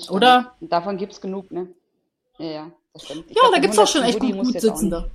oder? 0.09 0.55
Davon 0.59 0.97
gibt's 0.97 1.21
genug, 1.21 1.51
ne? 1.51 1.67
Ja, 2.37 2.45
ja, 2.45 2.71
das 2.93 3.05
stimmt. 3.05 3.25
Ich 3.29 3.35
ja, 3.35 3.41
glaub, 3.41 3.53
da 3.53 3.59
gibt's 3.59 3.79
auch 3.79 3.87
schon 3.87 4.03
echt 4.03 4.19
gut, 4.19 4.37
gut 4.37 4.59
sitzende. 4.59 5.09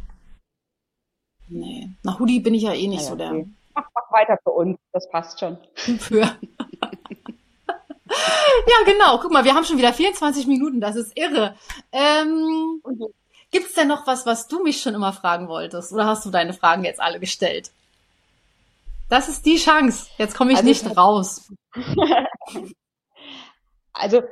Nee, 1.48 1.90
nach 2.03 2.18
Hoodie 2.20 2.40
bin 2.40 2.55
ich 2.55 2.62
ja 2.62 2.72
eh 2.72 2.87
nicht 2.87 3.03
ja, 3.03 3.09
so 3.09 3.16
der. 3.16 3.33
Okay. 3.33 3.48
Mach, 3.74 3.87
mach 3.94 4.12
weiter 4.12 4.38
für 4.42 4.50
uns, 4.50 4.79
das 4.92 5.09
passt 5.11 5.40
schon. 5.40 5.59
Für. 5.74 6.37
Ja, 8.66 8.85
genau. 8.85 9.18
Guck 9.18 9.33
mal, 9.33 9.44
wir 9.44 9.55
haben 9.55 9.64
schon 9.64 9.79
wieder 9.79 9.92
24 9.92 10.46
Minuten. 10.46 10.81
Das 10.81 10.96
ist 10.96 11.16
irre. 11.16 11.55
Ähm, 11.92 12.81
Gibt's 13.50 13.74
denn 13.74 13.88
noch 13.88 14.06
was, 14.06 14.26
was 14.26 14.48
du 14.48 14.62
mich 14.62 14.80
schon 14.80 14.94
immer 14.94 15.12
fragen 15.12 15.48
wolltest? 15.48 15.92
Oder 15.92 16.06
hast 16.06 16.24
du 16.24 16.30
deine 16.30 16.52
Fragen 16.52 16.84
jetzt 16.84 17.00
alle 17.00 17.18
gestellt? 17.18 17.70
Das 19.08 19.28
ist 19.28 19.44
die 19.44 19.56
Chance. 19.56 20.08
Jetzt 20.18 20.36
komme 20.36 20.52
ich 20.52 20.58
also, 20.58 20.68
nicht 20.68 20.96
raus. 20.96 21.52
also, 23.92 24.22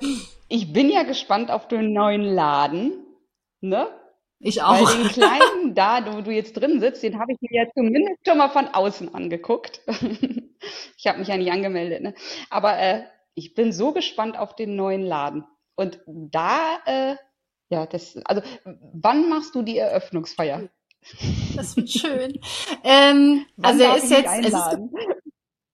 ich 0.48 0.72
bin 0.72 0.88
ja 0.88 1.02
gespannt 1.02 1.50
auf 1.50 1.66
den 1.66 1.92
neuen 1.92 2.22
Laden. 2.22 2.92
Ne? 3.61 3.88
Ich 4.38 4.62
auch. 4.62 4.81
Weil 4.81 5.02
den 5.02 5.09
kleinen, 5.09 5.74
da 5.74 6.14
wo 6.14 6.20
du 6.20 6.31
jetzt 6.31 6.52
drin 6.52 6.81
sitzt, 6.81 7.02
den 7.02 7.18
habe 7.18 7.33
ich 7.33 7.40
mir 7.40 7.64
ja 7.64 7.68
zumindest 7.74 8.20
schon 8.26 8.38
mal 8.38 8.50
von 8.50 8.68
außen 8.68 9.12
angeguckt. 9.14 9.81
ich 10.96 11.07
habe 11.09 11.18
mich 11.18 11.28
ja 11.28 11.37
nicht 11.37 11.50
angemeldet, 11.50 12.02
ne? 12.02 12.14
Aber 12.48 12.78
äh, 12.78 13.02
ich 13.35 13.54
bin 13.54 13.72
so 13.72 13.92
gespannt 13.92 14.38
auf 14.38 14.54
den 14.54 14.76
neuen 14.76 15.02
Laden. 15.02 15.44
Und 15.74 16.00
da, 16.07 16.78
äh, 16.87 17.16
ja, 17.70 17.87
das, 17.87 18.16
also 18.24 18.42
wann 18.64 19.28
machst 19.28 19.54
du 19.54 19.62
die 19.62 19.78
Eröffnungsfeier? 19.78 20.68
Das 21.57 21.76
wird 21.76 21.90
schön. 21.90 22.40
ähm, 22.85 23.46
also 23.62 23.83
er 23.83 23.96
ist 23.96 24.11
jetzt, 24.11 24.31
es 24.40 24.52
ist, 24.52 24.78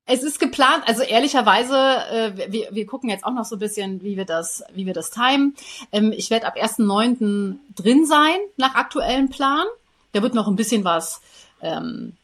es 0.06 0.22
ist 0.22 0.38
geplant, 0.38 0.82
also 0.86 1.02
ehrlicherweise, 1.02 1.76
äh, 1.76 2.52
wir, 2.52 2.68
wir 2.72 2.86
gucken 2.86 3.08
jetzt 3.08 3.24
auch 3.24 3.32
noch 3.32 3.44
so 3.44 3.56
ein 3.56 3.58
bisschen, 3.58 4.02
wie 4.02 4.16
wir 4.16 4.26
das, 4.26 4.62
wie 4.74 4.86
wir 4.86 4.92
das 4.92 5.10
timen. 5.10 5.54
Ähm, 5.92 6.12
ich 6.12 6.30
werde 6.30 6.46
ab 6.46 6.56
1.9. 6.56 7.56
drin 7.74 8.06
sein, 8.06 8.36
nach 8.56 8.74
aktuellem 8.74 9.30
Plan. 9.30 9.64
Da 10.12 10.22
wird 10.22 10.34
noch 10.34 10.46
ein 10.46 10.56
bisschen 10.56 10.84
was, 10.84 11.22
ähm, 11.62 12.16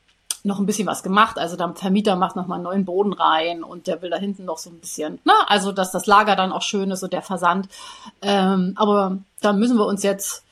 noch 0.44 0.59
ein 0.59 0.66
bisschen 0.66 0.87
was 0.87 1.03
gemacht. 1.03 1.38
Also 1.38 1.57
der 1.57 1.74
Vermieter 1.74 2.16
macht 2.16 2.37
noch 2.37 2.46
mal 2.46 2.57
einen 2.57 2.64
neuen 2.64 2.85
Boden 2.85 3.12
rein 3.12 3.62
und 3.62 3.87
der 3.87 4.03
will 4.03 4.11
da 4.11 4.16
hinten 4.16 4.44
noch 4.44 4.59
so 4.59 4.70
ein 4.70 4.81
bisschen, 4.81 5.18
na, 5.24 5.35
also 5.46 5.72
dass 5.72 5.92
das 5.92 6.07
Lager 6.07 6.37
dann 6.37 6.53
auch 6.53 6.62
schön 6.62 6.90
ist 6.90 7.03
und 7.03 7.12
der 7.12 7.22
Versand. 7.22 7.68
Ähm, 8.22 8.72
aber 8.76 9.18
da 9.40 9.53
müssen 9.53 9.76
wir 9.76 9.87
uns 9.87 10.03
jetzt 10.03 10.44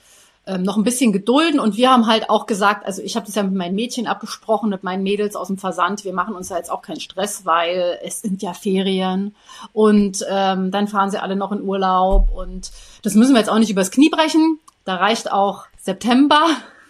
ähm, 0.48 0.62
noch 0.62 0.78
ein 0.78 0.82
bisschen 0.82 1.12
gedulden. 1.12 1.60
Und 1.60 1.76
wir 1.76 1.90
haben 1.90 2.06
halt 2.06 2.30
auch 2.30 2.46
gesagt, 2.46 2.86
also 2.86 3.02
ich 3.02 3.16
habe 3.16 3.26
das 3.26 3.34
ja 3.34 3.42
mit 3.42 3.54
meinen 3.54 3.74
Mädchen 3.74 4.06
abgesprochen, 4.06 4.70
mit 4.70 4.82
meinen 4.82 5.02
Mädels 5.02 5.36
aus 5.36 5.48
dem 5.48 5.58
Versand, 5.58 6.04
wir 6.04 6.14
machen 6.14 6.34
uns 6.34 6.48
da 6.48 6.56
jetzt 6.56 6.70
auch 6.70 6.80
keinen 6.80 7.00
Stress, 7.00 7.44
weil 7.44 7.98
es 8.02 8.22
sind 8.22 8.42
ja 8.42 8.54
Ferien 8.54 9.34
und 9.74 10.24
ähm, 10.28 10.70
dann 10.70 10.88
fahren 10.88 11.10
sie 11.10 11.22
alle 11.22 11.36
noch 11.36 11.52
in 11.52 11.60
Urlaub 11.60 12.30
und 12.34 12.70
das 13.02 13.14
müssen 13.14 13.34
wir 13.34 13.40
jetzt 13.40 13.50
auch 13.50 13.58
nicht 13.58 13.70
übers 13.70 13.90
Knie 13.90 14.08
brechen. 14.08 14.58
Da 14.86 14.96
reicht 14.96 15.30
auch 15.30 15.66
September 15.76 16.46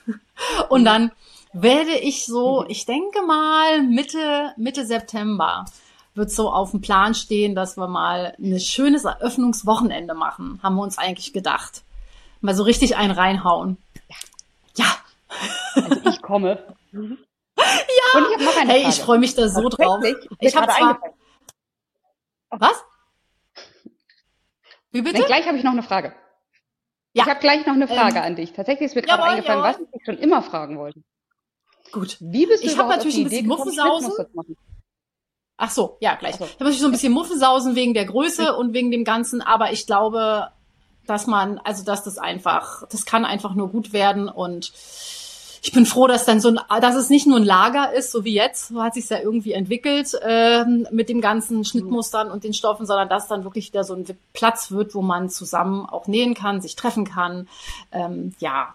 und 0.69 0.85
dann 0.85 1.11
werde 1.53 1.97
ich 1.99 2.27
so, 2.27 2.65
ich 2.69 2.87
denke 2.87 3.23
mal 3.23 3.83
Mitte, 3.83 4.53
Mitte 4.57 4.87
September 4.87 5.65
wird 6.15 6.31
so 6.31 6.51
auf 6.51 6.73
dem 6.73 6.81
Plan 6.81 7.15
stehen, 7.15 7.55
dass 7.55 7.77
wir 7.77 7.87
mal 7.87 8.35
ein 8.39 8.59
schönes 8.59 9.05
Eröffnungswochenende 9.05 10.15
machen, 10.15 10.59
haben 10.63 10.77
wir 10.77 10.83
uns 10.83 10.99
eigentlich 10.99 11.33
gedacht 11.33 11.83
mal 12.41 12.55
so 12.55 12.63
richtig 12.63 12.97
einen 12.97 13.11
reinhauen. 13.11 13.79
Ja. 14.77 14.87
Also 15.75 16.09
ich 16.09 16.23
komme. 16.23 16.77
ja. 16.93 17.03
Und 17.03 18.27
ich 18.29 18.35
habe 18.35 18.45
noch 18.45 18.57
eine 18.57 18.71
Hey, 18.71 18.83
Frage. 18.83 18.95
ich 18.95 19.03
freue 19.03 19.19
mich 19.19 19.35
da 19.35 19.49
so 19.49 19.69
drauf. 19.69 20.03
Ich 20.41 20.57
habe 20.57 20.73
zwar 20.73 21.01
Was? 22.51 22.85
Wie 24.91 25.03
bitte? 25.03 25.19
Nein, 25.19 25.27
gleich 25.27 25.47
habe 25.47 25.59
ich 25.59 25.65
noch 25.65 25.73
eine 25.73 25.83
Frage. 25.83 26.15
Ja. 27.13 27.25
Ich 27.25 27.31
habe 27.31 27.41
gleich 27.41 27.67
noch 27.67 27.75
eine 27.75 27.89
Frage 27.89 28.19
ähm, 28.19 28.25
an 28.25 28.37
dich. 28.37 28.53
Tatsächlich 28.53 28.87
ist 28.87 28.95
mir 28.95 29.03
gerade 29.03 29.23
eingefallen, 29.23 29.63
jawohl. 29.65 29.87
was 29.87 29.89
ich 29.93 30.05
schon 30.05 30.19
immer 30.19 30.43
fragen 30.43 30.79
wollte. 30.79 31.03
Gut. 31.93 32.17
Wie 32.21 32.47
bist 32.47 32.63
du 32.63 32.69
ich 32.69 32.79
habe 32.79 32.89
natürlich 32.89 33.19
ein 33.19 33.25
bisschen 33.25 33.47
Muffensausen. 33.47 34.13
Ach 35.57 35.71
so, 35.71 35.97
ja, 36.01 36.15
gleich. 36.15 36.37
So. 36.37 36.45
Ich 36.45 36.53
habe 36.53 36.65
natürlich 36.65 36.81
so 36.81 36.87
ein 36.87 36.93
bisschen 36.93 37.13
Muffensausen 37.13 37.75
wegen 37.75 37.93
der 37.93 38.05
Größe 38.05 38.57
und 38.57 38.75
wegen 38.75 38.91
dem 38.91 39.05
Ganzen, 39.05 39.43
aber 39.43 39.73
ich 39.73 39.87
glaube, 39.87 40.49
dass 41.07 41.27
man, 41.27 41.59
also 41.59 41.85
dass 41.85 42.05
das 42.05 42.19
einfach, 42.19 42.87
das 42.89 43.07
kann 43.07 43.25
einfach 43.25 43.55
nur 43.55 43.69
gut 43.69 43.93
werden 43.93 44.29
und 44.29 44.73
ich 45.61 45.73
bin 45.73 45.87
froh, 45.87 46.07
dass 46.07 46.25
dann 46.25 46.41
so 46.41 46.49
ein, 46.49 46.81
dass 46.81 46.95
es 46.95 47.11
nicht 47.11 47.27
nur 47.27 47.39
ein 47.39 47.45
Lager 47.45 47.93
ist, 47.93 48.13
so 48.13 48.25
wie 48.25 48.35
jetzt, 48.35 48.69
so 48.69 48.83
hat 48.83 48.95
sich 48.95 49.09
ja 49.09 49.19
irgendwie 49.19 49.53
entwickelt 49.53 50.17
ähm, 50.23 50.87
mit 50.93 51.09
dem 51.09 51.21
ganzen 51.21 51.65
Schnittmustern 51.65 52.31
und 52.31 52.45
den 52.45 52.55
Stoffen, 52.55 52.87
sondern 52.87 53.09
dass 53.09 53.27
dann 53.27 53.43
wirklich 53.43 53.69
wieder 53.69 53.83
so 53.83 53.95
ein 53.95 54.07
Platz 54.33 54.71
wird, 54.71 54.95
wo 54.95 55.03
man 55.03 55.29
zusammen 55.29 55.87
auch 55.87 56.07
nähen 56.07 56.35
kann, 56.35 56.61
sich 56.61 56.77
treffen 56.77 57.05
kann. 57.05 57.49
Ähm, 57.91 58.35
ja, 58.39 58.75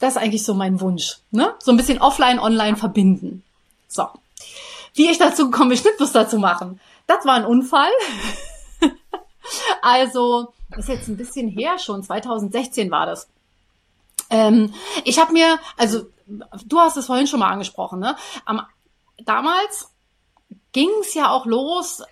das 0.00 0.16
ist 0.16 0.22
eigentlich 0.22 0.44
so 0.44 0.54
mein 0.54 0.80
Wunsch. 0.80 1.18
Ne? 1.30 1.54
So 1.60 1.70
ein 1.70 1.76
bisschen 1.76 2.00
offline, 2.00 2.40
online 2.40 2.76
verbinden. 2.76 3.44
So. 3.86 4.08
Wie 4.94 5.10
ich 5.10 5.18
dazu 5.18 5.50
gekommen 5.50 5.68
bin, 5.68 5.78
Schnittmuster 5.78 6.28
zu 6.28 6.38
machen. 6.38 6.80
Das 7.06 7.24
war 7.24 7.34
ein 7.34 7.44
Unfall. 7.44 7.90
also, 9.82 10.52
das 10.70 10.80
ist 10.80 10.88
jetzt 10.88 11.08
ein 11.08 11.16
bisschen 11.16 11.48
her 11.48 11.78
schon, 11.78 12.02
2016 12.02 12.90
war 12.90 13.06
das. 13.06 13.28
Ähm, 14.30 14.72
ich 15.04 15.18
habe 15.18 15.32
mir, 15.32 15.58
also 15.76 16.06
du 16.64 16.78
hast 16.78 16.96
es 16.96 17.06
vorhin 17.06 17.26
schon 17.26 17.40
mal 17.40 17.50
angesprochen, 17.50 17.98
ne? 17.98 18.16
Am, 18.44 18.62
damals 19.24 19.90
ging 20.72 20.88
es 21.00 21.14
ja 21.14 21.30
auch 21.30 21.46
los, 21.46 22.02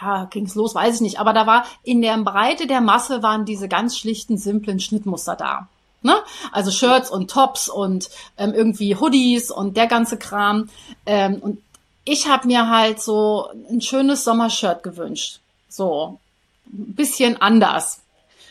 ja, 0.00 0.26
ging 0.26 0.46
es 0.46 0.54
los, 0.54 0.74
weiß 0.74 0.96
ich 0.96 1.00
nicht, 1.00 1.18
aber 1.18 1.32
da 1.32 1.46
war 1.46 1.66
in 1.82 2.00
der 2.00 2.16
Breite 2.18 2.66
der 2.66 2.80
Masse 2.80 3.22
waren 3.22 3.44
diese 3.44 3.68
ganz 3.68 3.98
schlichten, 3.98 4.38
simplen 4.38 4.80
Schnittmuster 4.80 5.36
da. 5.36 5.68
Ne? 6.04 6.14
Also 6.52 6.70
Shirts 6.70 7.10
und 7.10 7.30
Tops 7.30 7.68
und 7.70 8.10
ähm, 8.36 8.52
irgendwie 8.52 8.94
Hoodies 8.94 9.50
und 9.50 9.76
der 9.78 9.86
ganze 9.86 10.18
Kram. 10.18 10.68
Ähm, 11.06 11.36
und 11.36 11.62
ich 12.04 12.28
habe 12.28 12.46
mir 12.46 12.68
halt 12.68 13.00
so 13.00 13.48
ein 13.70 13.80
schönes 13.80 14.22
Sommershirt 14.22 14.82
gewünscht. 14.82 15.40
So, 15.66 16.20
ein 16.66 16.94
bisschen 16.94 17.40
anders. 17.40 18.02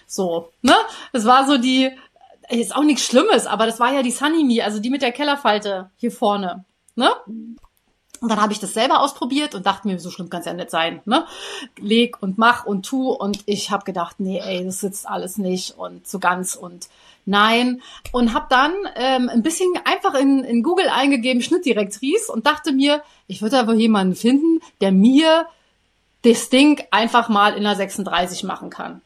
So, 0.08 0.52
ne? 0.64 0.74
Das 1.12 1.26
war 1.26 1.46
so 1.46 1.60
die, 1.60 1.92
ist 2.50 2.76
auch 2.76 2.84
nichts 2.84 3.06
Schlimmes, 3.06 3.46
aber 3.46 3.68
das 3.68 3.80
war 3.80 3.94
ja 3.94 4.02
die 4.02 4.10
Sunny 4.10 4.44
Me, 4.44 4.64
also 4.64 4.80
die 4.80 4.90
mit 4.90 5.04
der 5.04 5.12
Kellerfalte 5.12 5.92
hier 5.98 6.12
vorne, 6.12 6.66
ne? 6.96 7.12
Und 8.24 8.30
dann 8.30 8.42
habe 8.42 8.54
ich 8.54 8.60
das 8.60 8.74
selber 8.74 9.02
ausprobiert 9.02 9.54
und 9.54 9.66
dachte 9.66 9.86
mir, 9.86 10.00
so 10.00 10.10
schlimm 10.10 10.30
kann 10.30 10.40
es 10.40 10.46
ja 10.46 10.54
nicht 10.54 10.72
sein. 10.72 11.02
Ne? 11.04 11.26
Leg 11.78 12.24
und 12.24 12.38
mach 12.38 12.66
und 12.66 12.86
tu. 12.86 13.12
Und 13.12 13.40
ich 13.48 13.70
habe 13.70 13.84
gedacht, 13.84 14.22
nee, 14.22 14.40
ey, 14.40 14.64
das 14.64 14.80
sitzt 14.80 15.10
alles 15.10 15.38
nicht 15.38 15.78
und 15.78 16.08
so 16.08 16.20
ganz 16.20 16.56
und 16.56 16.88
nein. 17.26 17.82
Und 18.12 18.34
habe 18.34 18.48
dann 18.50 18.74
ähm, 18.96 19.30
ein 19.30 19.44
bisschen 19.44 19.74
einfach 19.86 20.14
in, 20.16 20.44
in 20.44 20.64
Google 20.64 20.90
eingegeben, 20.90 21.42
Schnittdirektrice 21.42 22.32
und 22.32 22.46
dachte 22.46 22.72
mir, 22.72 23.04
ich 23.28 23.42
würde 23.42 23.60
aber 23.60 23.74
jemanden 23.74 24.16
finden, 24.16 24.60
der 24.82 24.92
mir 24.92 25.48
das 26.24 26.50
Ding 26.50 26.84
einfach 26.92 27.30
mal 27.30 27.54
in 27.54 27.64
der 27.64 27.76
36 27.76 28.44
machen 28.44 28.70
kann. 28.70 29.02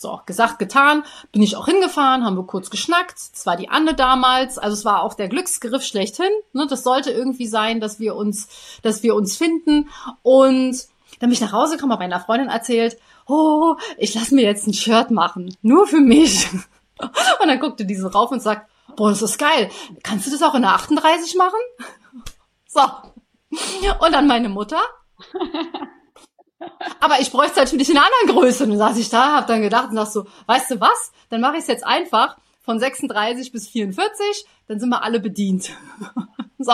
So, 0.00 0.20
gesagt, 0.26 0.60
getan, 0.60 1.02
bin 1.32 1.42
ich 1.42 1.56
auch 1.56 1.66
hingefahren, 1.66 2.24
haben 2.24 2.36
wir 2.36 2.44
kurz 2.44 2.70
geschnackt. 2.70 3.16
Das 3.32 3.46
war 3.46 3.56
die 3.56 3.68
Anne 3.68 3.94
damals, 3.94 4.56
also 4.56 4.74
es 4.74 4.84
war 4.84 5.02
auch 5.02 5.14
der 5.14 5.28
Glücksgriff 5.28 5.82
schlechthin. 5.82 6.30
Ne? 6.52 6.68
Das 6.70 6.84
sollte 6.84 7.10
irgendwie 7.10 7.48
sein, 7.48 7.80
dass 7.80 7.98
wir 7.98 8.14
uns, 8.14 8.48
dass 8.82 9.02
wir 9.02 9.16
uns 9.16 9.36
finden. 9.36 9.88
Und 10.22 10.86
dann 11.18 11.30
bin 11.30 11.32
ich 11.32 11.40
nach 11.40 11.52
Hause 11.52 11.74
gekommen, 11.74 11.92
habe 11.92 12.04
meiner 12.04 12.20
Freundin 12.20 12.48
erzählt, 12.48 12.96
oh, 13.26 13.74
ich 13.96 14.14
lasse 14.14 14.36
mir 14.36 14.44
jetzt 14.44 14.68
ein 14.68 14.72
Shirt 14.72 15.10
machen, 15.10 15.56
nur 15.62 15.88
für 15.88 16.00
mich. 16.00 16.48
Und 17.00 17.48
dann 17.48 17.60
guckte 17.60 17.84
diese 17.84 18.12
rauf 18.12 18.30
und 18.30 18.40
sagt, 18.40 18.70
boah, 18.96 19.10
das 19.10 19.22
ist 19.22 19.38
geil. 19.38 19.70
Kannst 20.02 20.26
du 20.26 20.30
das 20.30 20.42
auch 20.42 20.54
in 20.54 20.62
der 20.62 20.72
38 20.72 21.34
machen? 21.36 21.60
So. 22.66 22.80
Und 24.00 24.12
dann 24.12 24.26
meine 24.26 24.48
Mutter. 24.48 24.80
Aber 27.00 27.20
ich 27.20 27.30
bräuchte 27.30 27.60
natürlich 27.60 27.88
in 27.90 27.96
einer 27.96 28.06
anderen 28.06 28.40
Größe. 28.40 28.64
Und 28.64 28.70
dann 28.70 28.78
saß 28.78 28.98
ich 28.98 29.10
da, 29.10 29.36
hab 29.36 29.46
dann 29.46 29.62
gedacht 29.62 29.90
und 29.90 29.96
dachte 29.96 30.10
so, 30.10 30.26
weißt 30.46 30.72
du 30.72 30.80
was? 30.80 31.12
Dann 31.30 31.40
mache 31.40 31.54
ich 31.54 31.62
es 31.62 31.68
jetzt 31.68 31.86
einfach 31.86 32.36
von 32.68 32.78
36 32.78 33.50
bis 33.50 33.66
44, 33.68 34.44
dann 34.66 34.78
sind 34.78 34.90
wir 34.90 35.02
alle 35.02 35.20
bedient. 35.20 35.70
so. 36.64 36.72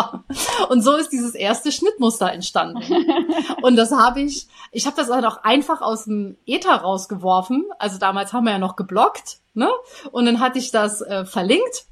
Und 0.68 0.82
so 0.82 0.96
ist 0.96 1.10
dieses 1.10 1.34
erste 1.34 1.70
Schnittmuster 1.70 2.32
entstanden. 2.32 2.82
Und 3.62 3.76
das 3.76 3.92
habe 3.92 4.22
ich, 4.22 4.48
ich 4.72 4.86
habe 4.86 4.96
das 4.96 5.08
dann 5.08 5.24
auch 5.24 5.44
einfach 5.44 5.82
aus 5.82 6.04
dem 6.04 6.36
Ether 6.46 6.76
rausgeworfen. 6.76 7.66
Also 7.78 7.98
damals 7.98 8.32
haben 8.32 8.44
wir 8.44 8.52
ja 8.52 8.58
noch 8.58 8.76
geblockt, 8.76 9.38
ne? 9.52 9.70
Und 10.10 10.26
dann 10.26 10.40
hatte 10.40 10.58
ich 10.58 10.70
das 10.70 11.00
äh, 11.02 11.26
verlinkt. 11.26 11.84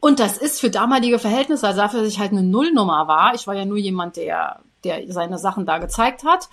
Und 0.00 0.18
das 0.18 0.36
ist 0.38 0.60
für 0.60 0.70
damalige 0.70 1.18
Verhältnisse, 1.18 1.66
also 1.66 1.80
dafür, 1.80 2.00
dass 2.00 2.08
ich 2.08 2.18
halt 2.18 2.32
eine 2.32 2.42
Nullnummer 2.42 3.06
war. 3.06 3.34
Ich 3.34 3.46
war 3.46 3.54
ja 3.54 3.64
nur 3.64 3.76
jemand, 3.76 4.16
der 4.16 4.60
der 4.84 5.12
seine 5.12 5.38
Sachen 5.38 5.66
da 5.66 5.78
gezeigt 5.78 6.24
hat, 6.24 6.48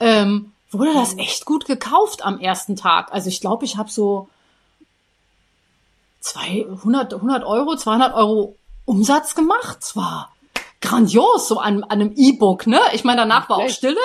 ähm, 0.00 0.52
wurde 0.70 0.94
das 0.94 1.16
echt 1.18 1.44
gut 1.44 1.66
gekauft 1.66 2.24
am 2.24 2.40
ersten 2.40 2.76
Tag. 2.76 3.12
Also 3.12 3.28
ich 3.28 3.40
glaube, 3.40 3.64
ich 3.64 3.76
habe 3.76 3.90
so 3.90 4.28
200, 6.20 7.14
100 7.14 7.44
Euro, 7.44 7.76
200 7.76 8.14
Euro 8.14 8.56
Umsatz 8.84 9.34
gemacht. 9.34 9.78
Es 9.80 9.96
war 9.96 10.34
grandios, 10.80 11.48
so 11.48 11.58
an, 11.58 11.82
an 11.84 12.00
einem 12.00 12.12
E-Book, 12.16 12.66
ne? 12.66 12.80
Ich 12.92 13.04
meine, 13.04 13.22
danach 13.22 13.48
war 13.48 13.58
auch 13.58 13.68
Stille. 13.68 14.00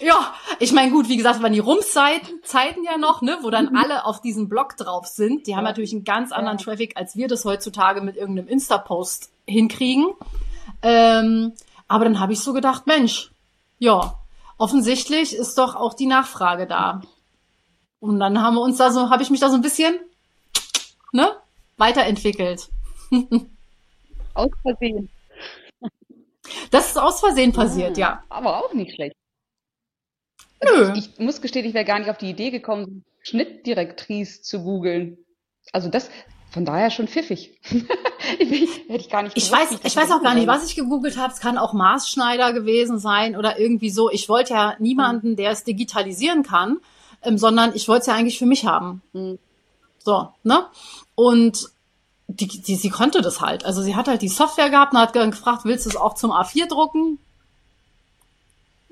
Ja, 0.00 0.34
ich 0.58 0.72
meine, 0.72 0.90
gut, 0.90 1.08
wie 1.08 1.16
gesagt, 1.16 1.42
waren 1.42 1.52
die 1.52 1.60
Rumszeiten 1.60 2.40
Zeiten 2.42 2.84
ja 2.84 2.98
noch, 2.98 3.22
ne, 3.22 3.38
wo 3.42 3.50
dann 3.50 3.70
mhm. 3.70 3.76
alle 3.76 4.04
auf 4.04 4.20
diesem 4.20 4.48
Blog 4.48 4.76
drauf 4.76 5.06
sind. 5.06 5.46
Die 5.46 5.56
haben 5.56 5.64
natürlich 5.64 5.92
einen 5.92 6.04
ganz 6.04 6.32
anderen 6.32 6.58
Traffic, 6.58 6.96
als 6.96 7.16
wir 7.16 7.28
das 7.28 7.44
heutzutage 7.44 8.00
mit 8.00 8.16
irgendeinem 8.16 8.48
Insta-Post 8.48 9.30
hinkriegen. 9.46 10.12
Ähm, 10.82 11.52
aber 11.88 12.04
dann 12.04 12.20
habe 12.20 12.32
ich 12.32 12.40
so 12.40 12.52
gedacht, 12.52 12.86
Mensch, 12.86 13.30
ja. 13.78 14.18
offensichtlich 14.58 15.34
ist 15.34 15.58
doch 15.58 15.74
auch 15.74 15.94
die 15.94 16.06
Nachfrage 16.06 16.66
da. 16.66 17.02
Und 18.00 18.20
dann 18.20 18.42
haben 18.42 18.56
wir 18.56 18.62
uns 18.62 18.76
da 18.76 18.90
so, 18.90 19.10
habe 19.10 19.22
ich 19.22 19.30
mich 19.30 19.40
da 19.40 19.48
so 19.48 19.54
ein 19.54 19.62
bisschen, 19.62 19.98
ne, 21.12 21.30
weiterentwickelt. 21.76 22.68
Aus 24.34 24.50
Versehen. 24.62 25.10
Das 26.70 26.88
ist 26.88 26.98
aus 26.98 27.20
Versehen 27.20 27.52
passiert, 27.52 27.96
ja. 27.96 28.08
ja. 28.08 28.24
Aber 28.28 28.58
auch 28.58 28.74
nicht 28.74 28.94
schlecht. 28.94 29.14
Also 30.60 30.92
ich, 30.92 31.10
ich, 31.10 31.18
muss 31.18 31.40
gestehen, 31.40 31.64
ich 31.64 31.74
wäre 31.74 31.84
gar 31.84 31.98
nicht 31.98 32.10
auf 32.10 32.18
die 32.18 32.30
Idee 32.30 32.50
gekommen, 32.50 33.04
Schnittdirektrice 33.22 34.42
zu 34.42 34.62
googeln. 34.62 35.18
Also 35.72 35.88
das, 35.88 36.10
von 36.50 36.64
daher 36.64 36.90
schon 36.90 37.08
pfiffig. 37.08 37.58
Hätte 37.64 38.54
ich 38.88 39.10
gar 39.10 39.22
nicht 39.22 39.36
Ich 39.36 39.50
weiß, 39.50 39.80
ich 39.82 39.96
weiß 39.96 40.10
auch 40.12 40.22
gar 40.22 40.34
nicht, 40.34 40.46
was 40.46 40.66
ich 40.66 40.76
gegoogelt 40.76 41.16
habe. 41.16 41.32
Es 41.32 41.40
kann 41.40 41.58
auch 41.58 41.72
Maßschneider 41.72 42.52
gewesen 42.52 42.98
sein 42.98 43.36
oder 43.36 43.58
irgendwie 43.58 43.90
so. 43.90 44.10
Ich 44.10 44.28
wollte 44.28 44.54
ja 44.54 44.76
niemanden, 44.78 45.36
der 45.36 45.50
es 45.50 45.64
digitalisieren 45.64 46.42
kann, 46.42 46.78
ähm, 47.22 47.38
sondern 47.38 47.74
ich 47.74 47.88
wollte 47.88 48.02
es 48.02 48.06
ja 48.06 48.14
eigentlich 48.14 48.38
für 48.38 48.46
mich 48.46 48.66
haben. 48.66 49.02
Mhm. 49.12 49.38
So, 50.04 50.28
ne? 50.42 50.66
Und 51.14 51.70
die, 52.26 52.46
die, 52.46 52.76
sie 52.76 52.90
konnte 52.90 53.22
das 53.22 53.40
halt. 53.40 53.64
Also 53.64 53.82
sie 53.82 53.96
hat 53.96 54.06
halt 54.06 54.22
die 54.22 54.28
Software 54.28 54.70
gehabt 54.70 54.92
und 54.92 54.98
hat 54.98 55.12
gefragt, 55.12 55.64
willst 55.64 55.86
du 55.86 55.90
es 55.90 55.96
auch 55.96 56.14
zum 56.14 56.30
A4 56.30 56.68
drucken? 56.68 57.18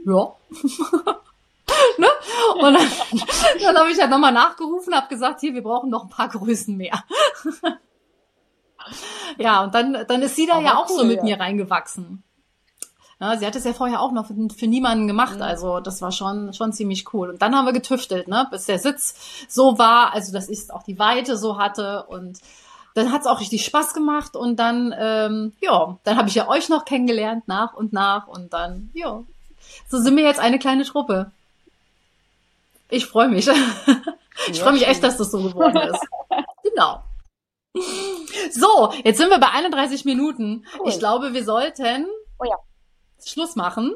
Ja. 0.05 0.33
ne? 1.99 2.09
Und 2.57 2.75
dann, 2.75 2.89
dann 3.61 3.77
habe 3.77 3.91
ich 3.91 4.01
halt 4.01 4.11
nochmal 4.11 4.33
nachgerufen, 4.33 4.95
habe 4.95 5.09
gesagt, 5.09 5.41
hier, 5.41 5.55
wir 5.55 5.63
brauchen 5.63 5.91
noch 5.91 6.05
ein 6.05 6.11
paar 6.11 6.29
Größen 6.29 6.77
mehr. 6.77 7.05
ja, 9.39 9.65
und 9.65 9.75
dann, 9.75 10.05
dann 10.09 10.23
ist 10.23 10.37
sie 10.37 10.47
da 10.47 10.55
Aber 10.55 10.63
ja 10.65 10.79
auch 10.79 10.89
cool, 10.91 10.99
so 10.99 11.05
mit 11.05 11.19
ja. 11.19 11.25
mir 11.25 11.41
reingewachsen. 11.41 12.23
Ja, 13.23 13.37
sie 13.37 13.47
hat 13.47 13.55
es 13.55 13.63
ja 13.63 13.73
vorher 13.73 14.01
auch 14.01 14.11
noch 14.11 14.27
für, 14.27 14.35
für 14.51 14.67
niemanden 14.67 15.07
gemacht, 15.07 15.37
mhm. 15.37 15.43
also 15.43 15.79
das 15.79 16.03
war 16.03 16.11
schon 16.11 16.53
schon 16.55 16.73
ziemlich 16.73 17.15
cool. 17.15 17.31
Und 17.31 17.41
dann 17.41 17.55
haben 17.55 17.67
wir 17.67 17.73
getüftelt, 17.73 18.27
ne, 18.27 18.49
bis 18.51 18.67
der 18.67 18.81
Sitz 18.81 19.15
so 19.49 19.79
war, 19.79 20.13
also 20.13 20.33
dass 20.33 20.49
ich 20.49 20.73
auch 20.73 20.83
die 20.83 20.99
Weite 20.99 21.37
so 21.37 21.57
hatte 21.57 22.03
und 22.09 22.41
dann 22.95 23.13
hat 23.13 23.21
es 23.21 23.29
auch 23.29 23.39
richtig 23.39 23.65
Spaß 23.65 23.95
gemacht 23.95 24.35
und 24.35 24.57
dann, 24.57 24.93
ähm, 24.99 25.53
ja, 25.61 25.99
dann 26.03 26.17
habe 26.17 26.31
ich 26.31 26.35
ja 26.35 26.49
euch 26.49 26.69
noch 26.69 26.85
kennengelernt 26.85 27.47
nach 27.47 27.75
und 27.75 27.93
nach 27.93 28.27
und 28.27 28.53
dann, 28.53 28.91
ja, 28.93 29.23
so 29.89 29.99
sind 30.01 30.17
wir 30.17 30.25
jetzt 30.25 30.41
eine 30.41 30.59
kleine 30.59 30.83
Truppe. 30.83 31.31
Ich 32.91 33.07
freue 33.07 33.29
mich. 33.29 33.49
ich 34.49 34.61
freue 34.61 34.73
mich 34.73 34.89
echt, 34.89 35.05
dass 35.05 35.17
das 35.17 35.31
so 35.31 35.41
geworden 35.41 35.77
ist. 35.77 36.01
genau. 36.65 37.05
So, 38.51 38.93
jetzt 39.05 39.19
sind 39.19 39.31
wir 39.31 39.39
bei 39.39 39.51
31 39.51 40.05
Minuten. 40.05 40.67
Cool. 40.77 40.89
Ich 40.89 40.99
glaube, 40.99 41.33
wir 41.35 41.45
sollten 41.45 42.07
oh 42.41 42.45
ja. 42.45 42.57
Schluss 43.31 43.57
machen. 43.57 43.95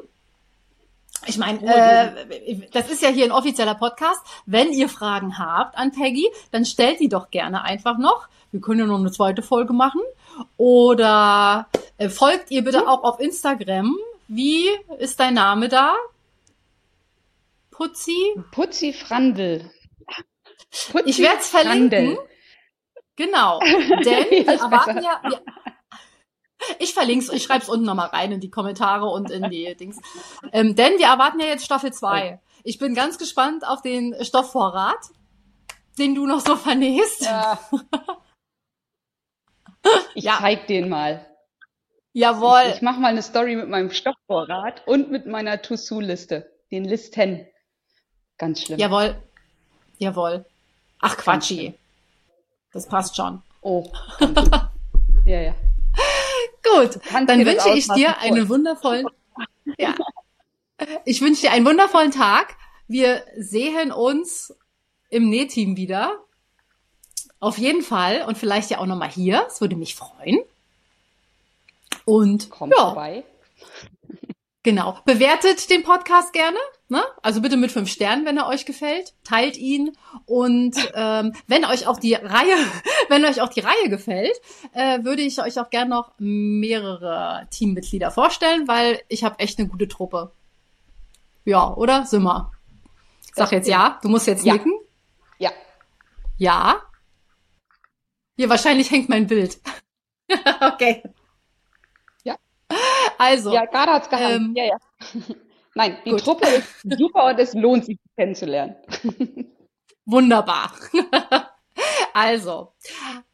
Ich 1.25 1.37
meine, 1.37 1.59
äh, 1.63 2.69
das 2.71 2.89
ist 2.91 3.01
ja 3.01 3.09
hier 3.09 3.25
ein 3.25 3.31
offizieller 3.31 3.75
Podcast. 3.75 4.21
Wenn 4.45 4.71
ihr 4.71 4.87
Fragen 4.87 5.39
habt 5.39 5.77
an 5.77 5.91
Peggy, 5.91 6.27
dann 6.51 6.65
stellt 6.65 6.99
die 6.99 7.09
doch 7.09 7.31
gerne 7.31 7.63
einfach 7.63 7.97
noch. 7.97 8.27
Wir 8.51 8.61
können 8.61 8.81
ja 8.81 8.85
noch 8.85 8.99
eine 8.99 9.11
zweite 9.11 9.41
Folge 9.41 9.73
machen. 9.73 10.01
Oder 10.57 11.67
äh, 11.97 12.09
folgt 12.09 12.51
ihr 12.51 12.63
bitte 12.63 12.81
hm? 12.81 12.87
auch 12.87 13.03
auf 13.03 13.19
Instagram. 13.19 13.95
Wie 14.27 14.67
ist 14.99 15.19
dein 15.19 15.33
Name 15.33 15.69
da? 15.69 15.95
Putzi? 17.71 18.35
Putzi 18.51 18.93
Frandl. 18.93 19.69
Putzi 20.91 21.09
ich 21.09 21.19
werde 21.19 21.39
es 21.39 21.49
verlinken. 21.49 22.17
Genau. 23.15 23.59
Denn 24.05 24.29
wir 24.29 24.47
erwarten 24.47 25.03
ja. 25.03 25.19
Wir, 25.23 25.41
ich 26.79 26.93
verlinke 26.93 27.25
es, 27.25 27.31
ich 27.31 27.43
schreibe 27.43 27.63
es 27.63 27.69
unten 27.69 27.85
nochmal 27.85 28.07
rein 28.07 28.31
in 28.31 28.39
die 28.39 28.49
Kommentare 28.49 29.05
und 29.05 29.29
in 29.29 29.49
die 29.49 29.75
Dings. 29.75 29.99
Ähm, 30.51 30.75
denn 30.75 30.97
wir 30.97 31.07
erwarten 31.07 31.39
ja 31.39 31.47
jetzt 31.47 31.65
Staffel 31.65 31.93
2. 31.93 32.39
Ich 32.63 32.79
bin 32.79 32.95
ganz 32.95 33.17
gespannt 33.17 33.65
auf 33.65 33.81
den 33.81 34.15
Stoffvorrat, 34.23 34.99
den 35.97 36.15
du 36.15 36.25
noch 36.25 36.41
so 36.41 36.55
vernähst. 36.55 37.21
Ja. 37.21 37.59
Ich 40.15 40.25
ja. 40.25 40.37
zeig 40.39 40.67
den 40.67 40.89
mal. 40.89 41.25
Jawohl. 42.11 42.63
Ich, 42.67 42.75
ich 42.75 42.81
mache 42.81 42.99
mal 42.99 43.09
eine 43.09 43.21
Story 43.21 43.55
mit 43.55 43.69
meinem 43.69 43.91
Stoffvorrat 43.91 44.85
und 44.87 45.11
mit 45.11 45.27
meiner 45.27 45.61
To-Do-Liste. 45.61 46.51
Den 46.71 46.83
Listen. 46.83 47.47
Ganz 48.37 48.63
schlimm. 48.63 48.79
Jawohl. 48.79 49.15
Jawohl. 49.99 50.45
Ach, 50.99 51.15
Quatschi. 51.15 51.75
Das 52.73 52.87
passt 52.87 53.15
schon. 53.15 53.41
Oh. 53.61 53.89
ja, 55.25 55.41
ja. 55.41 55.53
Gut, 56.79 56.99
dann 57.11 57.45
wünsche 57.45 57.69
ich 57.69 57.87
dir 57.87 58.17
einen 58.19 58.49
wundervollen, 58.49 59.07
ja. 59.77 59.95
Ich 61.05 61.21
wünsche 61.21 61.41
dir 61.41 61.51
einen 61.51 61.65
wundervollen 61.65 62.11
Tag. 62.11 62.55
Wir 62.87 63.23
sehen 63.35 63.91
uns 63.91 64.53
im 65.09 65.29
Nähteam 65.29 65.75
wieder. 65.75 66.23
Auf 67.39 67.57
jeden 67.57 67.81
Fall. 67.81 68.25
Und 68.27 68.37
vielleicht 68.37 68.69
ja 68.69 68.79
auch 68.79 68.85
nochmal 68.85 69.09
hier. 69.09 69.45
Es 69.47 69.59
würde 69.61 69.75
mich 69.75 69.95
freuen. 69.95 70.39
Und 72.05 72.49
Kommt 72.49 72.73
ja. 72.75 72.85
vorbei. 72.85 73.23
Genau. 74.63 74.99
Bewertet 75.05 75.69
den 75.69 75.83
Podcast 75.83 76.33
gerne. 76.33 76.59
Ne? 76.89 77.03
Also 77.21 77.41
bitte 77.41 77.57
mit 77.57 77.71
fünf 77.71 77.89
Sternen, 77.89 78.25
wenn 78.25 78.37
er 78.37 78.47
euch 78.47 78.65
gefällt. 78.65 79.13
Teilt 79.23 79.57
ihn. 79.57 79.91
Und 80.25 80.75
ähm, 80.93 81.33
wenn 81.47 81.65
euch 81.65 81.85
auch 81.85 81.99
die 81.99 82.13
Reihe, 82.13 82.55
wenn 83.09 83.25
euch 83.25 83.41
auch 83.41 83.49
die 83.49 83.59
Reihe 83.59 83.89
gefällt, 83.89 84.35
äh, 84.73 85.03
würde 85.03 85.21
ich 85.21 85.41
euch 85.41 85.59
auch 85.59 85.69
gerne 85.69 85.89
noch 85.89 86.13
mehrere 86.17 87.47
Teammitglieder 87.51 88.11
vorstellen, 88.11 88.67
weil 88.67 89.01
ich 89.09 89.23
habe 89.23 89.39
echt 89.39 89.59
eine 89.59 89.67
gute 89.67 89.87
Truppe. 89.87 90.31
Ja, 91.43 91.73
oder? 91.73 92.05
Simmer. 92.05 92.51
Sag 93.33 93.51
jetzt 93.51 93.67
ja. 93.67 93.99
Du 94.01 94.09
musst 94.09 94.27
jetzt 94.27 94.45
ja. 94.45 94.53
nicken. 94.53 94.73
Ja. 95.39 95.51
Ja. 96.37 96.81
Hier 98.37 98.49
wahrscheinlich 98.49 98.91
hängt 98.91 99.09
mein 99.09 99.27
Bild. 99.27 99.59
okay. 100.61 101.03
Also. 103.17 103.53
Ja, 103.53 103.65
gerade 103.65 103.91
hat's 103.93 104.09
gehangen. 104.09 104.45
Ähm, 104.47 104.53
ja, 104.55 104.65
ja. 104.65 104.77
Nein, 105.77 105.97
die 106.05 106.09
gut. 106.11 106.21
Truppe 106.21 106.47
ist 106.47 106.81
super 106.97 107.27
und 107.27 107.39
es 107.39 107.53
lohnt 107.53 107.85
sich 107.85 107.97
kennenzulernen. 108.15 108.75
Wunderbar. 110.05 110.73
also, 112.13 112.73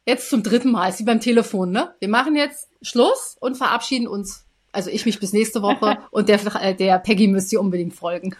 jetzt 0.06 0.28
zum 0.28 0.42
dritten 0.42 0.70
Mal, 0.70 0.90
ist 0.90 1.00
wie 1.00 1.04
beim 1.04 1.20
Telefon, 1.20 1.70
ne? 1.70 1.94
Wir 2.00 2.08
machen 2.08 2.36
jetzt 2.36 2.68
Schluss 2.82 3.36
und 3.40 3.56
verabschieden 3.56 4.06
uns. 4.06 4.46
Also 4.72 4.90
ich 4.90 5.06
mich 5.06 5.20
bis 5.20 5.32
nächste 5.32 5.62
Woche 5.62 5.98
und 6.10 6.28
der, 6.28 6.40
äh, 6.60 6.74
der 6.74 6.98
Peggy 6.98 7.28
müsst 7.28 7.52
ihr 7.52 7.60
unbedingt 7.60 7.94
folgen. 7.94 8.36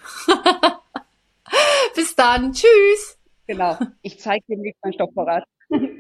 bis 1.94 2.14
dann. 2.16 2.52
Tschüss. 2.52 3.18
Genau. 3.46 3.78
Ich 4.02 4.18
zeige 4.18 4.44
dir 4.48 4.56
demnächst 4.56 4.82
meinen 4.82 4.94
Stoffvorrat. 4.94 5.44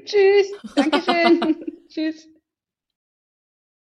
Tschüss. 0.04 0.52
Dankeschön. 0.74 1.64
Tschüss. 1.88 2.28